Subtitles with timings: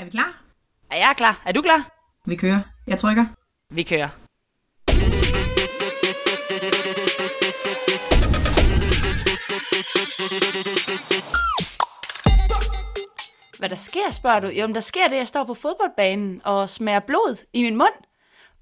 [0.00, 0.42] Er vi klar?
[0.90, 1.42] Er jeg klar?
[1.46, 1.90] Er du klar?
[2.26, 2.60] Vi kører.
[2.86, 3.26] Jeg trykker.
[3.70, 4.08] Vi kører.
[13.58, 14.46] Hvad der sker, spørger du?
[14.46, 17.76] Jo, men der sker det, at jeg står på fodboldbanen og smager blod i min
[17.76, 17.94] mund.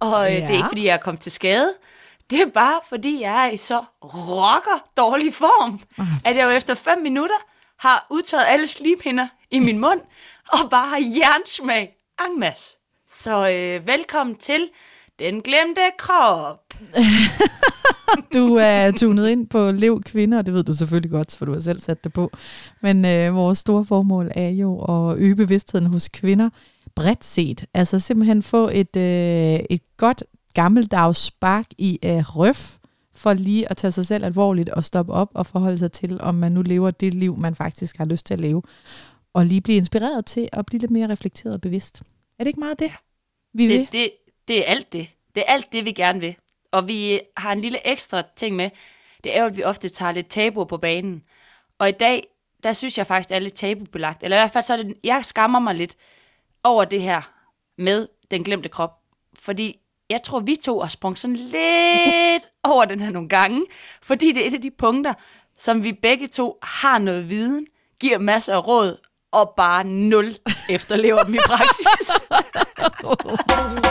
[0.01, 0.35] Og ja.
[0.35, 1.75] det er ikke, fordi jeg er kommet til skade.
[2.31, 5.81] Det er bare, fordi jeg er i så rocker dårlig form,
[6.25, 7.37] at jeg jo efter 5 minutter
[7.79, 10.01] har udtaget alle slimhinder i min mund,
[10.53, 11.97] og bare har jernsmag
[12.27, 12.77] en masse.
[13.11, 14.69] Så øh, velkommen til
[15.19, 16.75] Den Glemte Krop.
[18.35, 21.53] Du er tunet ind på Lev Kvinder, og det ved du selvfølgelig godt, for du
[21.53, 22.31] har selv sat det på.
[22.83, 26.51] Men øh, vores store formål er jo at øge bevidstheden hos kvinder
[26.95, 27.65] bredt set.
[27.75, 30.25] Altså simpelthen få et, øh, et godt
[30.55, 32.79] gammeldags spark i øh, røf,
[33.15, 36.35] for lige at tage sig selv alvorligt og stoppe op og forholde sig til, om
[36.35, 38.63] man nu lever det liv, man faktisk har lyst til at leve.
[39.35, 42.03] Og lige blive inspireret til at blive lidt mere reflekteret og bevidst.
[42.39, 42.93] Er det ikke meget det,
[43.53, 43.81] vi vil?
[43.81, 44.11] Det, det,
[44.49, 45.09] det er alt det.
[45.35, 46.37] Det er alt det, vi gerne vil.
[46.73, 48.71] Og vi har en lille ekstra ting med.
[49.25, 51.23] Det er jo, at vi ofte tager lidt tabu på banen.
[51.79, 52.27] Og i dag,
[52.63, 54.23] der synes jeg faktisk, det er lidt tabubelagt.
[54.23, 55.97] Eller i hvert fald, så er det, jeg skammer mig lidt
[56.63, 57.33] over det her
[57.79, 58.99] med den glemte krop.
[59.35, 59.81] Fordi
[60.11, 63.67] jeg tror, vi to har sprunget sådan lidt over den her nogle gange.
[64.03, 65.15] Fordi det er et af de punkter,
[65.59, 67.67] som vi begge to har noget viden,
[68.01, 68.99] giver masser af råd,
[69.41, 70.39] og bare nul
[70.71, 72.11] efterlever dem i praksis.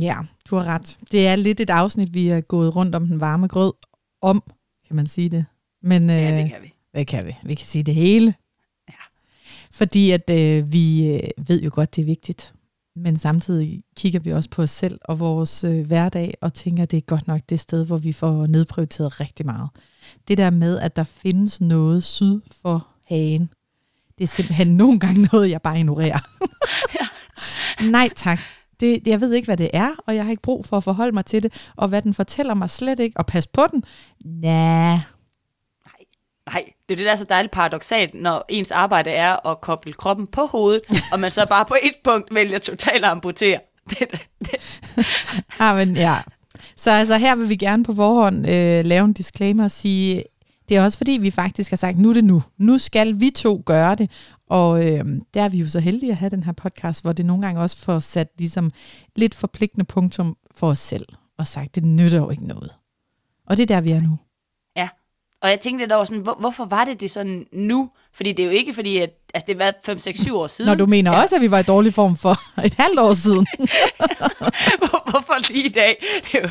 [0.00, 0.16] Ja,
[0.50, 0.98] du har ret.
[1.10, 3.72] Det er lidt et afsnit, vi er gået rundt om den varme grød
[4.22, 4.42] om,
[4.86, 5.44] kan man sige det.
[5.82, 6.74] Men ja, øh, det kan vi.
[6.92, 7.36] hvad kan vi?
[7.42, 8.34] Vi kan sige det hele.
[8.88, 8.94] Ja.
[9.72, 12.54] Fordi at øh, vi øh, ved jo godt, det er vigtigt.
[12.96, 16.90] Men samtidig kigger vi også på os selv og vores øh, hverdag og tænker, at
[16.90, 19.68] det er godt nok det sted, hvor vi får nedprioriteret rigtig meget.
[20.28, 23.50] Det der med, at der findes noget syd for hagen,
[24.18, 26.18] det er simpelthen nogle gange noget, jeg bare ignorerer.
[27.90, 28.40] Nej tak.
[28.80, 31.12] Det, jeg ved ikke, hvad det er, og jeg har ikke brug for at forholde
[31.12, 31.70] mig til det.
[31.76, 33.84] Og hvad den fortæller mig slet ikke, og pas på den.
[34.24, 35.00] Nah.
[36.46, 39.92] Nej, det er det, der er så dejligt paradoxalt, når ens arbejde er at koble
[39.92, 40.82] kroppen på hovedet,
[41.12, 43.60] og man så bare på et punkt vælger totalt at amputere.
[43.90, 44.56] Det, det, det.
[45.60, 46.16] Ah, men ja.
[46.76, 50.24] Så altså, her vil vi gerne på forhånd øh, lave en disclaimer og sige,
[50.68, 52.42] det er også fordi, vi faktisk har sagt, nu er det nu.
[52.58, 54.10] Nu skal vi to gøre det.
[54.48, 55.04] Og øh,
[55.34, 57.60] der er vi jo så heldige at have den her podcast, hvor det nogle gange
[57.60, 58.70] også får sat ligesom
[59.16, 61.06] lidt forpligtende punktum for os selv.
[61.38, 62.70] Og sagt, det nytter jo ikke noget.
[63.46, 64.18] Og det er der, vi er nu.
[65.42, 67.90] Og jeg tænkte lidt over sådan, hvor, hvorfor var det det sådan nu?
[68.14, 70.68] Fordi det er jo ikke fordi, at altså det var 5, 6, 7 år siden.
[70.68, 71.22] Når du mener ja.
[71.22, 72.36] også, at vi var i dårlig form for
[72.66, 73.46] et halvt år siden.
[74.78, 75.96] Hvor- Hvorfor lige i dag?
[76.24, 76.48] Det er, jo,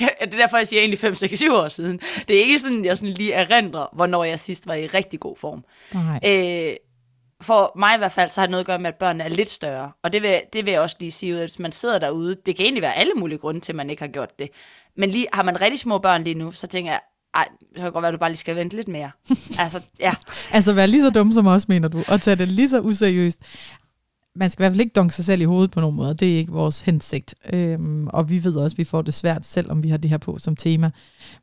[0.00, 2.00] ja, det er derfor, jeg siger egentlig 5, 6, 7 år siden.
[2.28, 5.36] Det er ikke sådan, jeg sådan lige erindrer, hvornår jeg sidst var i rigtig god
[5.36, 5.64] form.
[5.94, 6.20] Nej.
[6.24, 6.74] Øh,
[7.42, 9.28] for mig i hvert fald, så har det noget at gøre med, at børnene er
[9.28, 9.92] lidt større.
[10.04, 12.56] Og det vil, det vil jeg også lige sige, at hvis man sidder derude, det
[12.56, 14.48] kan egentlig være alle mulige grunde til, at man ikke har gjort det.
[14.96, 17.00] Men lige, har man rigtig små børn lige nu, så tænker jeg,
[17.36, 19.10] ej, så kan godt være, at du bare lige skal vente lidt mere.
[19.62, 20.14] altså, ja.
[20.52, 23.40] Altså være lige så dum som os, mener du, og tage det lige så useriøst.
[24.38, 26.14] Man skal i hvert fald ikke dunke sig selv i hovedet på nogen måde.
[26.14, 27.34] Det er ikke vores hensigt.
[27.52, 30.18] Øhm, og vi ved også, at vi får det svært, selvom vi har det her
[30.18, 30.90] på som tema.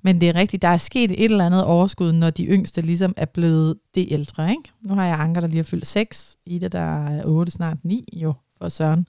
[0.01, 3.13] Men det er rigtigt, der er sket et eller andet overskud, når de yngste ligesom
[3.17, 4.49] er blevet det ældre.
[4.49, 4.71] Ikke?
[4.81, 6.35] Nu har jeg Anker, der lige har fyldt 6.
[6.45, 9.07] Ida, der er 8, snart 9, jo, for Søren.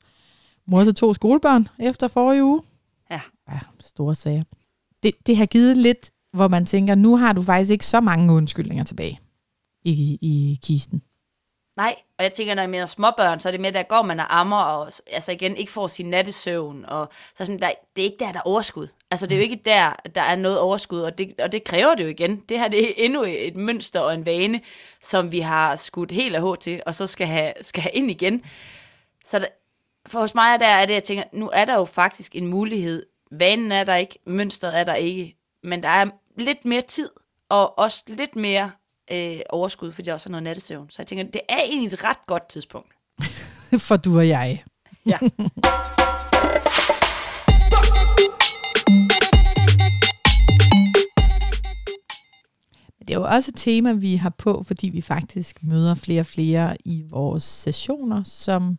[0.67, 2.63] Mor til to skolebørn efter forrige uge.
[3.11, 3.21] Ja.
[3.51, 4.43] Ja, store sager.
[5.03, 8.33] Det, det har givet lidt, hvor man tænker, nu har du faktisk ikke så mange
[8.33, 9.21] undskyldninger tilbage
[9.85, 11.03] i, i kisten.
[11.77, 14.21] Nej, og jeg tænker, når jeg mener småbørn, så er det med, der går man
[14.21, 18.07] og ammer, og altså igen, ikke får sin nattesøvn, og så sådan, der, det er
[18.07, 18.89] ikke der, der er overskud.
[19.11, 21.95] Altså, det er jo ikke der, der er noget overskud, og det, og det kræver
[21.95, 22.43] det jo igen.
[22.49, 24.61] Det her, det er endnu et mønster og en vane,
[25.03, 28.11] som vi har skudt helt af H til, og så skal have, skal have ind
[28.11, 28.43] igen.
[29.25, 29.47] Så der,
[30.07, 33.07] for hos mig der er det, jeg tænker, nu er der jo faktisk en mulighed.
[33.31, 36.07] Vanen er der ikke, mønstret er der ikke, men der er
[36.39, 37.11] lidt mere tid,
[37.49, 38.71] og også lidt mere
[39.13, 40.91] øh, overskud, fordi der også er noget nattesøvn.
[40.91, 42.93] Så jeg tænker, det er egentlig et ret godt tidspunkt.
[43.87, 44.65] For du og jeg.
[45.07, 45.19] Ja.
[53.09, 56.27] Det er jo også et tema, vi har på, fordi vi faktisk møder flere og
[56.27, 58.79] flere i vores sessioner, som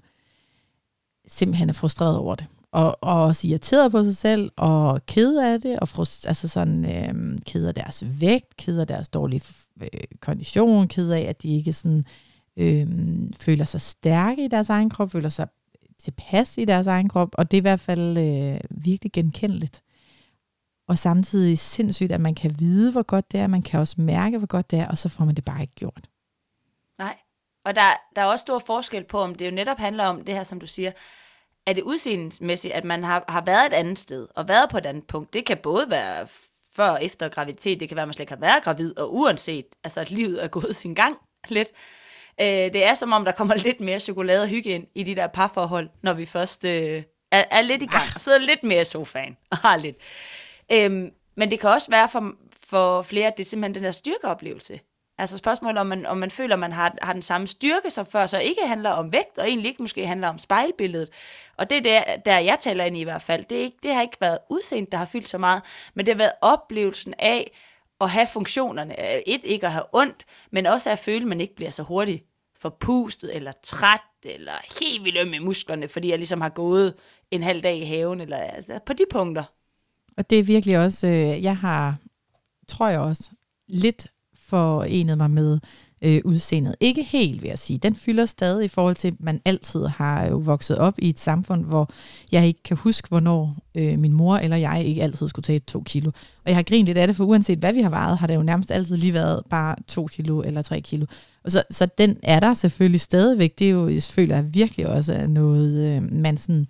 [1.27, 2.47] simpelthen er frustreret over det.
[2.71, 6.85] Og, og også irriteret på sig selv, og ked af det, og frust, altså sådan,
[6.85, 9.41] øh, ked af deres vægt, ked af deres dårlige
[9.81, 9.87] øh,
[10.21, 12.03] kondition, ked af, at de ikke sådan,
[12.57, 12.87] øh,
[13.39, 15.47] føler sig stærke i deres egen krop, føler sig
[15.99, 19.81] tilpas i deres egen krop, og det er i hvert fald øh, virkelig genkendeligt.
[20.87, 24.37] og samtidig sindssygt, at man kan vide, hvor godt det er, man kan også mærke,
[24.37, 26.09] hvor godt det er, og så får man det bare ikke gjort.
[26.97, 27.15] Nej,
[27.65, 27.81] og der,
[28.15, 30.59] der er også stor forskel på, om det jo netop handler om det her, som
[30.59, 30.91] du siger,
[31.67, 34.85] er det udseendemæssigt, at man har, har været et andet sted, og været på et
[34.85, 35.33] andet punkt.
[35.33, 36.27] Det kan både være
[36.75, 39.15] før og efter graviditet, det kan være, at man slet ikke har været gravid, og
[39.15, 41.17] uanset, altså at livet er gået sin gang
[41.47, 41.71] lidt.
[42.41, 45.15] Øh, det er som om, der kommer lidt mere chokolade og hygge ind i de
[45.15, 48.81] der parforhold, når vi først øh, er, er lidt i gang, og sidder lidt mere
[48.81, 49.97] i sofaen, og har lidt.
[50.71, 52.33] Øhm, men det kan også være for,
[52.67, 54.79] for flere, at det er simpelthen den der styrkeoplevelse.
[55.17, 58.25] Altså spørgsmålet, om man, om man føler, man har, har den samme styrke som før,
[58.25, 61.09] så ikke handler om vægt, og egentlig ikke måske handler om spejlbilledet.
[61.57, 63.45] Og det er der, der jeg taler ind i i hvert fald.
[63.45, 65.61] Det, er ikke, det har ikke været udseendet, der har fyldt så meget,
[65.93, 67.51] men det har været oplevelsen af
[68.01, 68.95] at have funktionerne.
[69.29, 72.25] Et, ikke at have ondt, men også at føle, at man ikke bliver så hurtigt
[72.57, 76.93] forpustet, eller træt, eller helt vildt i musklerne, fordi jeg ligesom har gået
[77.31, 79.43] en halv dag i haven, eller altså, på de punkter.
[80.17, 81.97] Og det er virkelig også, øh, jeg har,
[82.67, 83.31] tror jeg også,
[83.67, 84.07] lidt
[84.47, 85.59] forenet mig med
[86.01, 86.75] øh, udseendet.
[86.79, 87.79] Ikke helt, vil jeg sige.
[87.79, 91.19] Den fylder stadig i forhold til, at man altid har jo vokset op i et
[91.19, 91.89] samfund, hvor
[92.31, 95.83] jeg ikke kan huske, hvornår øh, min mor eller jeg ikke altid skulle tage to
[95.85, 96.11] kilo.
[96.43, 98.35] Og jeg har grint lidt af det, for uanset hvad vi har vejet, har det
[98.35, 101.05] jo nærmest altid lige været bare to kilo eller tre kilo.
[101.43, 103.59] Og så, så den er der selvfølgelig stadigvæk.
[103.59, 106.67] Det er jo, jeg føler jeg virkelig også er noget, øh, man sådan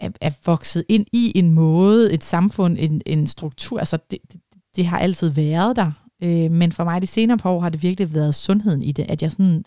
[0.00, 3.78] er, er vokset ind i en måde, et samfund, en, en struktur.
[3.78, 4.40] Altså det, det,
[4.76, 5.92] det har altid været der.
[6.22, 9.06] Øh, men for mig de senere par år har det virkelig været sundheden i det,
[9.08, 9.64] at jeg sådan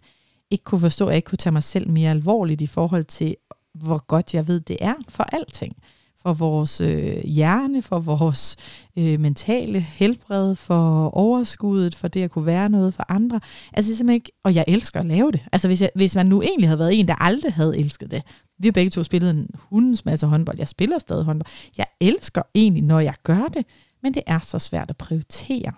[0.51, 3.35] ikke kunne forstå, at jeg ikke kunne tage mig selv mere alvorligt i forhold til,
[3.73, 5.75] hvor godt jeg ved, det er for alting.
[6.21, 8.55] For vores øh, hjerne, for vores
[8.97, 13.39] øh, mentale helbred, for overskuddet, for det at kunne være noget for andre.
[13.73, 15.39] Altså simpelthen ikke, og jeg elsker at lave det.
[15.51, 18.23] Altså hvis, jeg, hvis man nu egentlig havde været en, der aldrig havde elsket det.
[18.59, 20.57] Vi har begge to spillet en hundens masse håndbold.
[20.57, 21.49] Jeg spiller stadig håndbold.
[21.77, 23.65] Jeg elsker egentlig, når jeg gør det,
[24.03, 25.71] men det er så svært at prioritere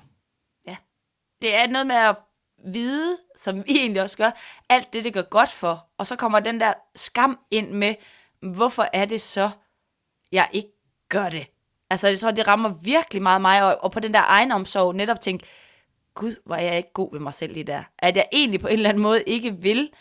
[1.44, 2.16] det er noget med at
[2.66, 4.32] vide, som vi egentlig også gør,
[4.70, 5.88] alt det, det gør godt for.
[5.98, 7.96] Og så kommer den der skam ind med,
[8.42, 9.50] hvorfor er det så,
[10.32, 10.70] jeg ikke
[11.10, 11.48] gør det?
[11.90, 15.22] Altså, jeg tror, det rammer virkelig meget mig, og, og på den der egenomsorg netop
[15.22, 15.46] tænke,
[16.14, 17.84] gud, hvor er jeg ikke god ved mig selv lige der.
[18.00, 19.92] At jeg egentlig på en eller anden måde ikke vil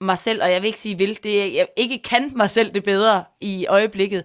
[0.00, 2.74] mig selv, og jeg vil ikke sige vil, det er, jeg ikke kan mig selv
[2.74, 4.24] det bedre i øjeblikket,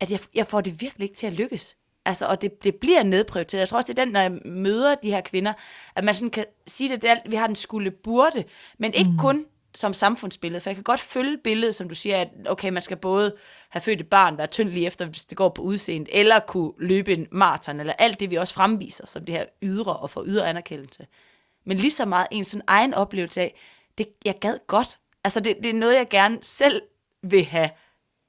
[0.00, 1.76] at jeg, jeg får det virkelig ikke til at lykkes.
[2.04, 3.60] Altså, og det, det bliver nedprioriteret.
[3.60, 5.52] Jeg tror også, det er den, når jeg møder de her kvinder,
[5.96, 8.44] at man sådan kan sige, at det er, vi har den skulle burde,
[8.78, 9.18] men ikke mm.
[9.18, 12.82] kun som samfundsbillede, for jeg kan godt følge billedet, som du siger, at okay, man
[12.82, 13.36] skal både
[13.68, 16.72] have født et barn, være tynd lige efter, hvis det går på udseende, eller kunne
[16.78, 20.24] løbe en maraton, eller alt det, vi også fremviser, som det her ydre og få
[20.26, 21.06] ydre anerkendelse.
[21.64, 23.54] Men lige så meget en sådan egen oplevelse af,
[23.98, 24.98] det, jeg gad godt.
[25.24, 26.82] Altså, det, det er noget, jeg gerne selv
[27.22, 27.70] vil have,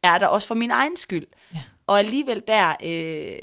[0.04, 1.28] er der også for min egen skyld.
[1.54, 1.64] Ja.
[1.88, 3.40] Og alligevel der øh,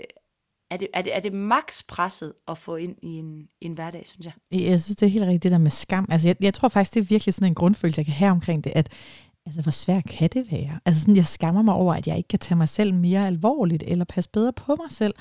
[0.71, 3.73] er det, er det, er det max presset at få ind i en, i en
[3.73, 4.61] hverdag, synes jeg?
[4.61, 6.07] Jeg synes, det er helt rigtigt, det der med skam.
[6.11, 8.65] Altså, jeg, jeg tror faktisk, det er virkelig sådan en grundfølelse, jeg kan have omkring
[8.65, 8.93] det, at
[9.47, 10.81] altså, hvor svært kan det være?
[10.85, 13.85] Altså, sådan, jeg skammer mig over, at jeg ikke kan tage mig selv mere alvorligt,
[13.87, 15.15] eller passe bedre på mig selv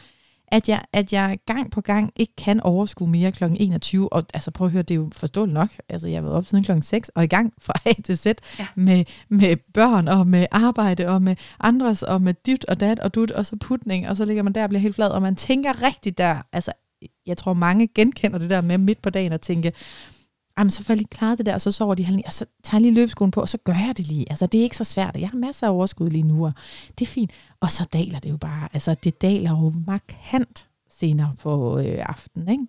[0.48, 3.44] at jeg, at jeg gang på gang ikke kan overskue mere kl.
[3.44, 4.14] 21.
[4.14, 5.70] Og altså prøv at høre, det er jo forståeligt nok.
[5.90, 6.72] Altså jeg har været op siden kl.
[6.82, 8.68] 6 og i gang fra A til Z ja.
[8.76, 13.16] med, med børn og med arbejde og med andres og med dit og dat og
[13.16, 14.10] dut og så putning.
[14.10, 15.10] Og så ligger man der og bliver helt flad.
[15.10, 16.72] Og man tænker rigtigt der, altså
[17.26, 19.74] jeg tror mange genkender det der med midt på dagen at tænke,
[20.58, 22.46] jamen så får jeg lige klaret det der, og så sover de halv og så
[22.64, 24.26] tager jeg lige løbeskoen på, og så gør jeg det lige.
[24.30, 25.18] Altså, det er ikke så svært.
[25.20, 26.54] Jeg har masser af overskud lige nu, og
[27.00, 27.32] det er fint.
[27.60, 28.70] Og så daler det jo bare.
[28.74, 32.68] Altså, det daler jo markant senere på øh, aftenen, ikke?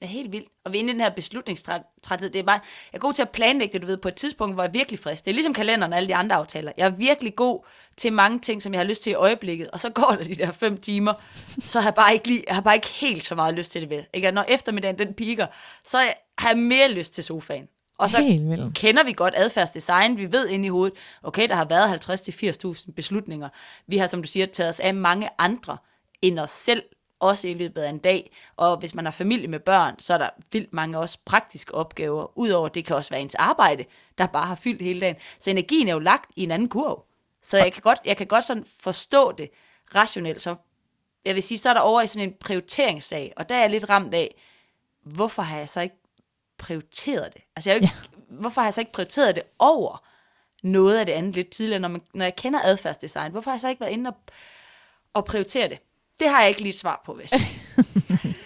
[0.00, 0.48] er helt vildt.
[0.64, 2.30] Og vi er inde i den her beslutningstræthed.
[2.30, 2.60] Det er bare,
[2.92, 4.72] jeg er god til at planlægge det, du ved, på et tidspunkt, hvor jeg er
[4.72, 5.24] virkelig frisk.
[5.24, 6.72] Det er ligesom kalenderen og alle de andre aftaler.
[6.76, 7.64] Jeg er virkelig god
[7.98, 9.70] til mange ting, som jeg har lyst til i øjeblikket.
[9.70, 11.12] Og så går der de der fem timer,
[11.60, 13.80] så har jeg bare ikke, lige, jeg har bare ikke helt så meget lyst til
[13.80, 14.04] det ved.
[14.14, 14.28] Ikke?
[14.28, 15.46] Og når eftermiddagen den piker,
[15.84, 17.68] så har jeg mere lyst til sofaen.
[17.98, 18.18] Og så
[18.74, 20.16] kender vi godt adfærdsdesign.
[20.16, 22.08] Vi ved ind i hovedet, okay, der har været
[22.86, 23.48] 50-80.000 beslutninger.
[23.86, 25.76] Vi har, som du siger, taget os af mange andre
[26.22, 26.82] end os selv
[27.20, 28.30] også i løbet af en dag.
[28.56, 32.38] Og hvis man har familie med børn, så er der vildt mange også praktiske opgaver.
[32.38, 33.84] Udover det kan også være ens arbejde,
[34.18, 35.16] der bare har fyldt hele dagen.
[35.38, 37.07] Så energien er jo lagt i en anden kurv.
[37.48, 39.50] Så jeg kan godt, jeg kan godt sådan forstå det
[39.94, 40.42] rationelt.
[40.42, 40.56] Så
[41.24, 43.70] jeg vil sige, så er der over i sådan en prioriteringssag, og der er jeg
[43.70, 44.42] lidt ramt af,
[45.04, 45.96] hvorfor har jeg så ikke
[46.58, 47.42] prioriteret det?
[47.56, 48.34] Altså, jeg ikke, ja.
[48.40, 50.04] hvorfor har jeg så ikke prioriteret det over
[50.62, 53.32] noget af det andet lidt tidligere, når, man, når jeg kender adfærdsdesign?
[53.32, 54.16] Hvorfor har jeg så ikke været inde og,
[55.14, 55.78] og prioritere det?
[56.20, 57.32] Det har jeg ikke lige et svar på, hvis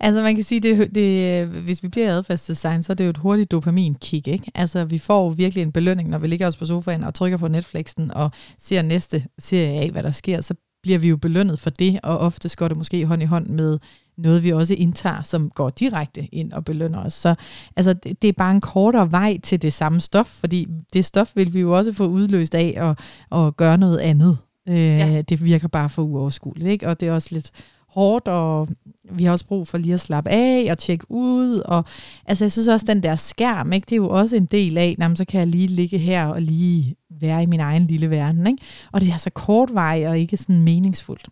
[0.00, 3.16] Altså man kan sige, det, det, hvis vi bliver adfærdsdesign, så er det jo et
[3.16, 4.28] hurtigt dopamin-kick.
[4.28, 4.50] Ikke?
[4.54, 7.48] Altså vi får virkelig en belønning, når vi ligger os på sofaen og trykker på
[7.48, 10.40] Netflixen og ser næste serie af, hvad der sker.
[10.40, 13.46] Så bliver vi jo belønnet for det, og ofte går det måske hånd i hånd
[13.46, 13.78] med
[14.18, 17.14] noget, vi også indtager, som går direkte ind og belønner os.
[17.14, 17.34] Så
[17.76, 21.32] altså, det, det er bare en kortere vej til det samme stof, fordi det stof
[21.34, 22.98] vil vi jo også få udløst af at,
[23.38, 24.38] at gøre noget andet.
[24.68, 25.22] Øh, ja.
[25.22, 26.88] Det virker bare for uoverskueligt, ikke?
[26.88, 27.50] og det er også lidt
[27.88, 28.68] hårdt, og
[29.10, 31.58] vi har også brug for lige at slappe af og tjekke ud.
[31.58, 31.84] Og,
[32.26, 34.96] altså, jeg synes også, den der skærm, ikke, det er jo også en del af,
[34.98, 38.46] jamen, så kan jeg lige ligge her og lige være i min egen lille verden.
[38.46, 38.62] Ikke?
[38.92, 41.28] Og det er så kort vej og ikke sådan meningsfuldt.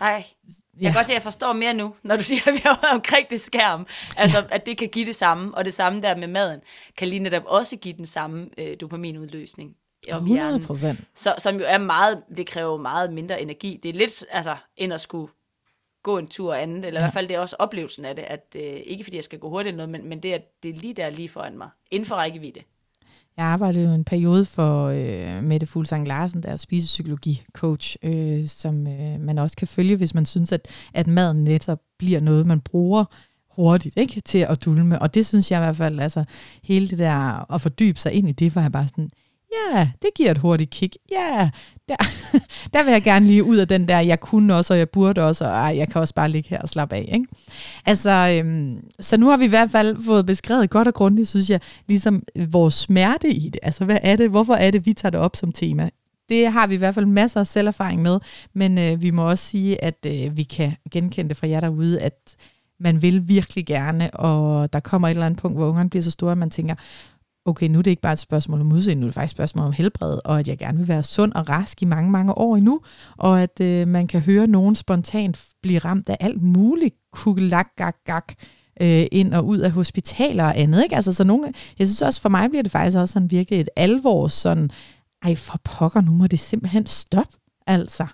[0.00, 0.86] Nej, jeg ja.
[0.86, 3.30] kan godt se, at jeg forstår mere nu, når du siger, at vi er omkring
[3.30, 3.86] det skærm.
[4.16, 4.44] Altså, ja.
[4.50, 6.60] at det kan give det samme, og det samme der med maden,
[6.96, 9.70] kan lige netop også give den samme øh, dopaminudløsning.
[10.08, 11.00] 100 procent.
[11.38, 13.80] Som jo er meget, det kræver meget mindre energi.
[13.82, 15.32] Det er lidt, altså, end at skulle
[16.04, 17.04] gå en tur andet, eller ja.
[17.04, 19.38] i hvert fald det er også oplevelsen af det, at øh, ikke fordi jeg skal
[19.38, 22.06] gå hurtigt noget, men, men det, at det er lige der lige foran mig, inden
[22.06, 22.60] for rækkevidde.
[23.36, 28.86] Jeg arbejdede jo en periode for øh, Mette Fuglsang Larsen, der er spisepsykologi-coach, øh, som
[28.86, 32.60] øh, man også kan følge, hvis man synes, at, at maden netop bliver noget, man
[32.60, 33.04] bruger
[33.56, 35.02] hurtigt ikke, til at dulme.
[35.02, 36.24] Og det synes jeg i hvert fald, altså
[36.62, 39.10] hele det der at fordybe sig ind i det, var jeg bare sådan,
[39.54, 40.96] ja, det giver et hurtigt kick.
[41.12, 41.50] Ja,
[41.88, 41.96] der,
[42.74, 45.24] der vil jeg gerne lige ud af den der, jeg kunne også, og jeg burde
[45.24, 47.10] også, og ej, jeg kan også bare ligge her og slappe af.
[47.12, 47.26] Ikke?
[47.86, 51.50] Altså, øhm, så nu har vi i hvert fald fået beskrevet godt og grundigt, synes
[51.50, 53.60] jeg, ligesom vores smerte i det.
[53.62, 54.30] Altså, hvad er det?
[54.30, 55.90] Hvorfor er det, vi tager det op som tema?
[56.28, 58.20] Det har vi i hvert fald masser af selverfaring med,
[58.54, 62.00] men øh, vi må også sige, at øh, vi kan genkende det fra jer derude,
[62.00, 62.36] at
[62.80, 66.10] man vil virkelig gerne, og der kommer et eller andet punkt, hvor ungerne bliver så
[66.10, 66.74] store, at man tænker,
[67.44, 69.36] okay, nu er det ikke bare et spørgsmål om udseende, nu er det faktisk et
[69.36, 72.38] spørgsmål om helbred, og at jeg gerne vil være sund og rask i mange, mange
[72.38, 72.80] år endnu,
[73.16, 77.96] og at øh, man kan høre nogen spontant blive ramt af alt muligt kugelak, gak,
[78.04, 78.32] gak,
[78.80, 80.82] øh, ind og ud af hospitaler og andet.
[80.82, 80.96] Ikke?
[80.96, 83.68] Altså, så nogle, jeg synes også, for mig bliver det faktisk også sådan virkelig et
[83.76, 84.70] alvor, sådan,
[85.22, 87.36] ej for pokker, nu må det simpelthen stoppe,
[87.66, 88.06] altså.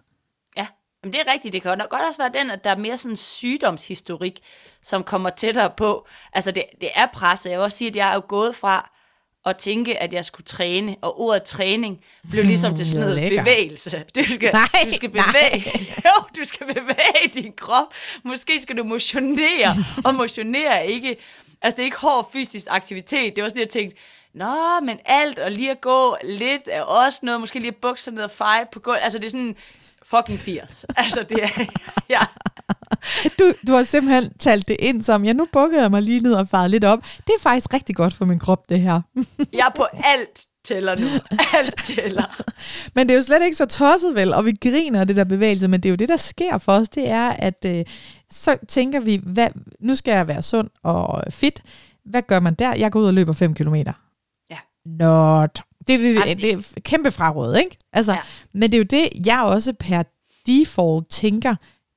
[0.57, 0.67] Ja,
[1.03, 1.53] men det er rigtigt.
[1.53, 4.41] Det kan godt også være den, at der er mere sådan sygdomshistorik,
[4.83, 6.07] som kommer tættere på.
[6.33, 7.51] Altså, det, det er presset.
[7.51, 8.91] Jeg vil også sige, at jeg er jo gået fra,
[9.47, 14.05] at tænke, at jeg skulle træne, og ordet træning blev ligesom til sådan noget bevægelse.
[14.17, 15.65] Du skal, nej, du skal bevæge,
[16.07, 17.87] jo, du skal bevæge din krop.
[18.25, 21.17] Måske skal du motionere, og motionere ikke,
[21.63, 23.37] altså det er ikke hård fysisk aktivitet.
[23.37, 23.97] Det var sådan, jeg tænkte,
[24.35, 28.11] Nå, men alt, og lige at gå lidt er også noget, måske lige at bukse
[28.11, 29.01] ned og feje på gulvet.
[29.03, 29.57] Altså det er sådan
[30.11, 30.85] fucking 80.
[30.97, 31.65] altså det er,
[32.15, 32.21] ja.
[33.39, 36.35] Du, du har simpelthen talt det ind som, ja, nu bukkede jeg mig lige ned
[36.35, 37.03] og farede lidt op.
[37.03, 39.01] Det er faktisk rigtig godt for min krop, det her.
[39.53, 41.07] jeg er på alt tæller nu.
[41.55, 42.43] Alt tæller.
[42.95, 45.69] men det er jo slet ikke så tosset vel, og vi griner det der bevægelse,
[45.69, 47.85] men det er jo det, der sker for os, det er, at øh,
[48.31, 49.49] så tænker vi, hvad,
[49.81, 51.63] nu skal jeg være sund og fit.
[52.05, 52.75] Hvad gør man der?
[52.75, 53.75] Jeg går ud og løber 5 km.
[53.75, 54.59] Ja.
[54.87, 55.63] Not.
[55.99, 57.77] Det, det, det er kæmpe fraråd, ikke?
[57.93, 58.21] Altså, ja.
[58.53, 60.03] Men det er jo det, jeg også per
[60.47, 61.55] default tænker,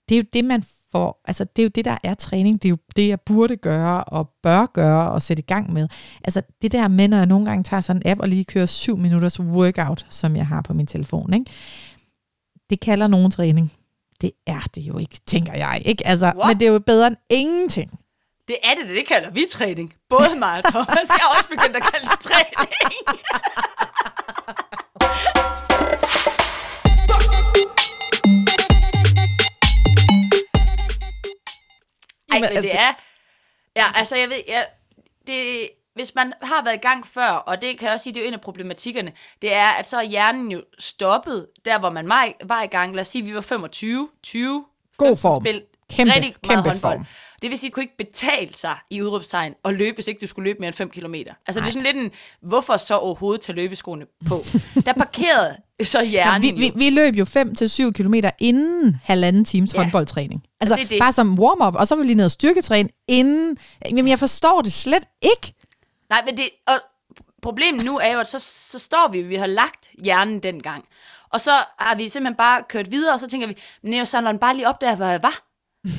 [0.10, 2.68] det er jo det, man for, altså det er jo det, der er træning, det
[2.68, 5.88] er jo det, jeg burde gøre og bør gøre og sætte i gang med.
[6.24, 8.66] Altså det der med, når jeg nogle gange tager sådan en app og lige kører
[8.66, 11.46] syv minutters workout, som jeg har på min telefon, ikke?
[12.70, 13.72] det kalder nogen træning.
[14.22, 15.82] Det er det jo ikke, tænker jeg.
[15.86, 16.08] Ikke?
[16.08, 18.00] Altså, men det er jo bedre end ingenting.
[18.48, 19.94] Det er det, det kalder vi træning.
[20.10, 21.10] Både mig og Thomas.
[21.10, 22.70] Jeg har også begyndt at kalde det træning.
[32.32, 32.94] Ej, men altså, det er...
[33.76, 34.38] Ja, altså jeg ved...
[34.48, 34.68] Jeg,
[35.28, 38.20] det, hvis man har været i gang før, og det kan jeg også sige, det
[38.20, 41.90] er jo en af problematikkerne, det er, at så er hjernen jo stoppet, der hvor
[41.90, 42.10] man
[42.44, 42.96] var i gang.
[42.96, 44.66] Lad os sige, at vi var 25, 20,
[44.98, 45.42] God form.
[45.44, 45.64] Spil,
[45.96, 46.98] kæmpe, rigtig kæmpe meget håndbold.
[46.98, 47.06] Form.
[47.42, 50.20] Det vil sige, at det kunne ikke betale sig i udråbstegn at løbe, hvis ikke
[50.22, 51.14] du skulle løbe mere end 5 km.
[51.16, 51.54] Altså Nej.
[51.54, 54.44] det er sådan lidt en, hvorfor så overhovedet tage løbeskoene på?
[54.86, 59.74] Der parkerede så hjernen ja, vi, vi, vi løb jo 5-7 km inden halvanden times
[59.74, 59.80] ja.
[59.80, 60.44] håndboldtræning.
[60.62, 61.00] Altså det det.
[61.00, 63.58] bare som warm-up, og så var vi lige ned og styrketræne inden.
[63.86, 65.54] Jamen jeg forstår det slet ikke.
[66.10, 66.80] Nej, men det, og
[67.42, 68.40] problemet nu er jo, at så,
[68.72, 70.84] så står vi, vi har lagt hjernen dengang.
[71.30, 74.32] Og så har vi simpelthen bare kørt videre, og så tænker vi, men jeg samler
[74.32, 75.53] den bare lige op der, hvor jeg var.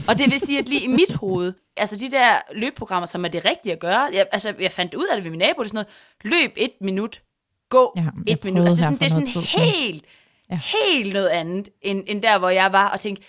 [0.08, 3.28] Og det vil sige, at lige i mit hoved, altså de der løbprogrammer, som er
[3.28, 5.66] det rigtige at gøre, jeg, altså jeg fandt ud af det ved min nabo, det
[5.66, 5.86] er sådan
[6.24, 7.22] noget, løb et minut,
[7.68, 8.66] gå ja, et minut.
[8.66, 10.04] Altså det er sådan, det er sådan helt,
[10.50, 10.60] ja.
[10.82, 13.24] helt noget andet, end, end der, hvor jeg var, og tænkte,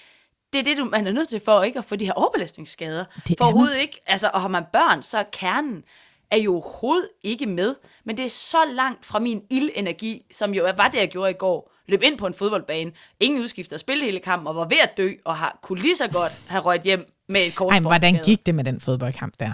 [0.53, 3.05] det er det, du, man er nødt til for ikke at få de her overbelastningsskader.
[3.27, 5.83] Det for overhovedet ikke, altså, og har man børn, så er kernen
[6.31, 10.63] er jo overhovedet ikke med, men det er så langt fra min ildenergi, som jo
[10.77, 14.19] var det, jeg gjorde i går løb ind på en fodboldbane, ingen udskifter, spille hele
[14.19, 17.13] kampen, og var ved at dø, og har, kunne lige så godt have røget hjem
[17.29, 17.73] med et kort.
[17.73, 19.53] Ej, hvordan gik det med den fodboldkamp der?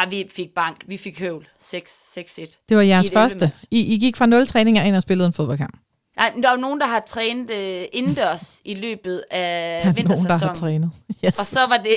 [0.00, 0.76] Ja, vi fik bank.
[0.86, 1.48] Vi fik høvl.
[1.62, 2.64] 6-1.
[2.68, 3.52] Det var jeres første.
[3.70, 5.74] I, I gik fra 0 træninger ind og spillede en fodboldkamp.
[6.20, 9.92] Ja, der er jo nogen, der har trænet øh, indendørs i løbet af Der er
[9.92, 10.40] nogen, der vintersæsonen.
[10.48, 10.90] har trænet.
[11.24, 11.38] Yes.
[11.38, 11.96] Og så var det,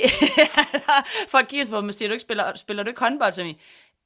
[1.34, 3.56] folk kigger på mig og siger, du ikke spiller, spiller du ikke håndbold, som i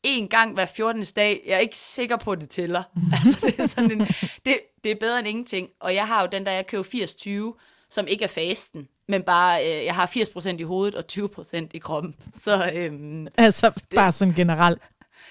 [0.03, 1.05] en gang hver 14.
[1.17, 1.43] dag.
[1.47, 2.83] Jeg er ikke sikker på, at det tæller.
[3.19, 4.01] altså, det, er sådan en,
[4.47, 5.69] det, det er bedre end ingenting.
[5.81, 9.67] Og jeg har jo den der, jeg køber 80-20, som ikke er fasten, men bare,
[9.67, 12.15] øh, jeg har 80% i hovedet og 20% i kroppen.
[12.43, 14.83] Så øhm, Altså, bare sådan generelt.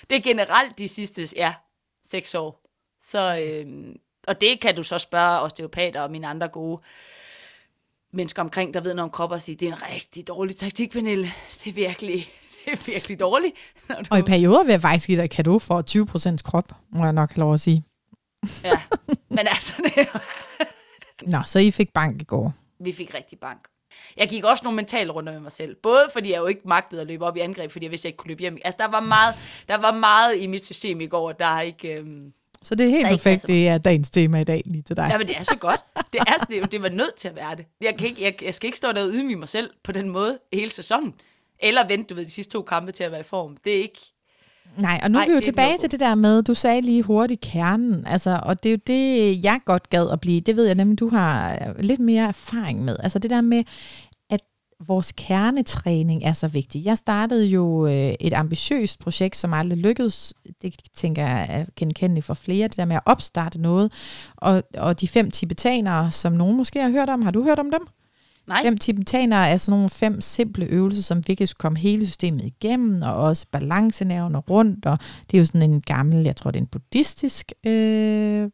[0.10, 1.54] det er generelt de sidste, ja,
[2.06, 2.66] seks år.
[3.04, 3.96] Så, øhm,
[4.28, 6.82] og det kan du så spørge osteopater og mine andre gode
[8.14, 10.92] mennesker omkring, der ved noget om krop og sige, det er en rigtig dårlig taktik,
[10.92, 11.32] Pernille.
[11.64, 12.32] Det er virkelig,
[12.66, 13.54] det er virkelig dårligt.
[13.90, 15.84] Når du, Og i perioder vil jeg faktisk give dig kado for
[16.36, 17.84] 20% krop, må jeg nok have lov at sige.
[18.64, 18.72] ja.
[19.30, 20.08] Men altså, det,
[21.22, 22.54] Nå, så I fik bank i går.
[22.80, 23.60] vi fik rigtig bank.
[24.18, 25.76] Jeg gik også nogle mentale runder med mig selv.
[25.84, 28.10] Både fordi jeg jo ikke magtede at løbe op i angreb, fordi jeg vidste, jeg
[28.10, 28.58] ikke kunne løbe hjem.
[28.66, 29.36] Altså, der var meget,
[29.68, 31.94] der var meget i mit system i går, der har ikke...
[31.94, 34.96] Øhm, Så det er helt er perfekt, det er dagens tema i dag lige til
[34.96, 35.08] dig.
[35.12, 35.82] Ja, men det er så godt.
[36.14, 37.66] Det, er, det, det var nødt til at være det.
[37.82, 40.10] Jeg, kan ikke, jeg, jeg skal ikke stå der og ydmyge mig selv på den
[40.10, 41.14] måde hele sæsonen.
[41.62, 43.58] Eller vente, du ved, de sidste to kampe til at være i form.
[43.64, 44.00] Det er ikke...
[44.78, 47.04] Nej, og nu Nej, er vi jo tilbage til det der med, du sagde lige
[47.04, 50.42] hurtigt kernen, altså, og det er jo det, jeg godt gad at blive.
[50.42, 52.98] Det ved jeg nemlig, du har lidt mere erfaring med.
[53.00, 53.64] Altså det der med,
[54.30, 54.40] at
[54.88, 56.86] vores kernetræning er så vigtig.
[56.86, 60.34] Jeg startede jo øh, et ambitiøst projekt, som aldrig lykkedes.
[60.62, 63.92] Det tænker jeg er genkendeligt for flere, det der med at opstarte noget.
[64.36, 67.72] Og, og de fem tibetanere, som nogen måske har hørt om, har du hørt om
[67.72, 67.88] dem?
[68.52, 72.44] Nej, Fem tibetanere er sådan nogle fem simple øvelser, som virkelig skulle komme hele systemet
[72.44, 74.98] igennem, og også balancenerven rundt, og
[75.32, 78.50] det er jo sådan en gammel, jeg tror det er en buddhistisk, øh,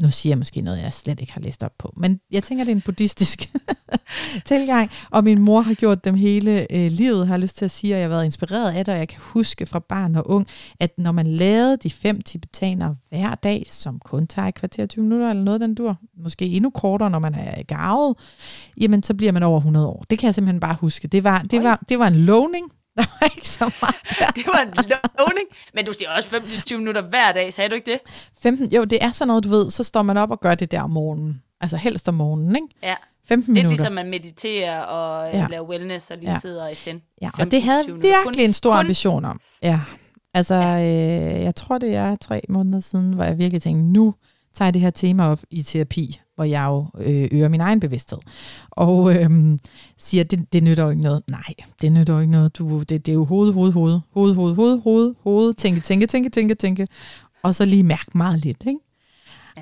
[0.00, 2.64] nu siger jeg måske noget, jeg slet ikke har læst op på, men jeg tænker,
[2.64, 3.50] det er en buddhistisk
[4.44, 7.70] tilgang, og min mor har gjort dem hele øh, livet, har jeg lyst til at
[7.70, 10.30] sige, og jeg har været inspireret af det, og jeg kan huske fra barn og
[10.30, 10.46] ung,
[10.80, 15.02] at når man lavede de fem tibetanere hver dag, som kun tager et kvarter 20
[15.02, 18.16] minutter, eller noget den dur, måske endnu kortere, når man er garvet,
[18.80, 20.04] jamen så bliver man over 100 år.
[20.10, 21.08] Det kan jeg simpelthen bare huske.
[21.08, 22.64] Det var, det var, det var en lovning.
[22.98, 24.34] Der var ikke så meget.
[24.36, 24.74] det var en
[25.18, 25.46] lovning.
[25.74, 28.00] Men du siger også 25 minutter hver dag, sagde du ikke det?
[28.42, 30.70] 15, jo, det er sådan noget, du ved, så står man op og gør det
[30.70, 31.42] der om morgenen.
[31.60, 32.68] Altså helst om morgenen, ikke?
[32.82, 32.94] Ja.
[33.28, 33.68] 15 Lidt minutter.
[33.82, 35.38] ligesom man mediterer og Ja.
[35.38, 35.46] ja.
[35.50, 36.38] laver wellness og lige Ja.
[36.38, 37.00] sidder i send.
[37.22, 38.18] Ja, og 15 det havde 20 minutter.
[38.24, 39.40] virkelig en stor kun- ambition om.
[39.62, 39.80] Ja,
[40.34, 44.14] altså øh, jeg tror det er tre måneder siden, hvor jeg virkelig tænkte, nu
[44.54, 47.80] tager jeg det her tema op i terapi, hvor jeg jo øh, øger min egen
[47.80, 48.18] bevidsthed.
[48.70, 49.58] Og øh,
[49.98, 51.22] siger, det, det nytter jo ikke noget.
[51.26, 52.58] Nej, det nytter jo ikke noget.
[52.58, 56.06] Du, det, det er jo hoved, hoved, hoved, hoved, hoved, hoved, hoved, hoved, tænke, tænke,
[56.06, 56.86] tænke, tænke, tænke,
[57.42, 58.78] og så lige mærke meget lidt, ikke?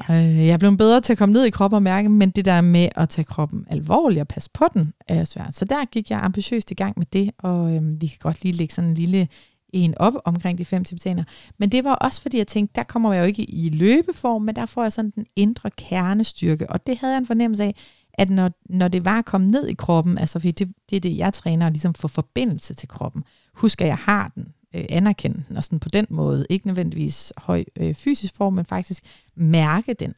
[0.08, 0.14] Ja.
[0.14, 2.44] Øh, jeg er blevet bedre til at komme ned i kroppen og mærke, men det
[2.44, 5.56] der med at tage kroppen alvorligt og passe på den, er svært.
[5.56, 8.52] Så der gik jeg ambitiøst i gang med det, og øhm, vi kan godt lige
[8.52, 9.28] lægge sådan en lille
[9.72, 11.24] en op omkring de fem tibetaner.
[11.58, 14.56] Men det var også fordi, jeg tænkte, der kommer jeg jo ikke i løbeform, men
[14.56, 17.74] der får jeg sådan den indre kernestyrke, og det havde jeg en fornemmelse af,
[18.14, 21.00] at når, når det var at komme ned i kroppen, altså fordi det, det er
[21.00, 23.24] det, jeg træner, ligesom få forbindelse til kroppen.
[23.54, 27.32] Husk, at jeg har den, øh, anerkende den, og sådan på den måde, ikke nødvendigvis
[27.36, 29.04] høj øh, fysisk form, men faktisk
[29.34, 30.14] mærke den,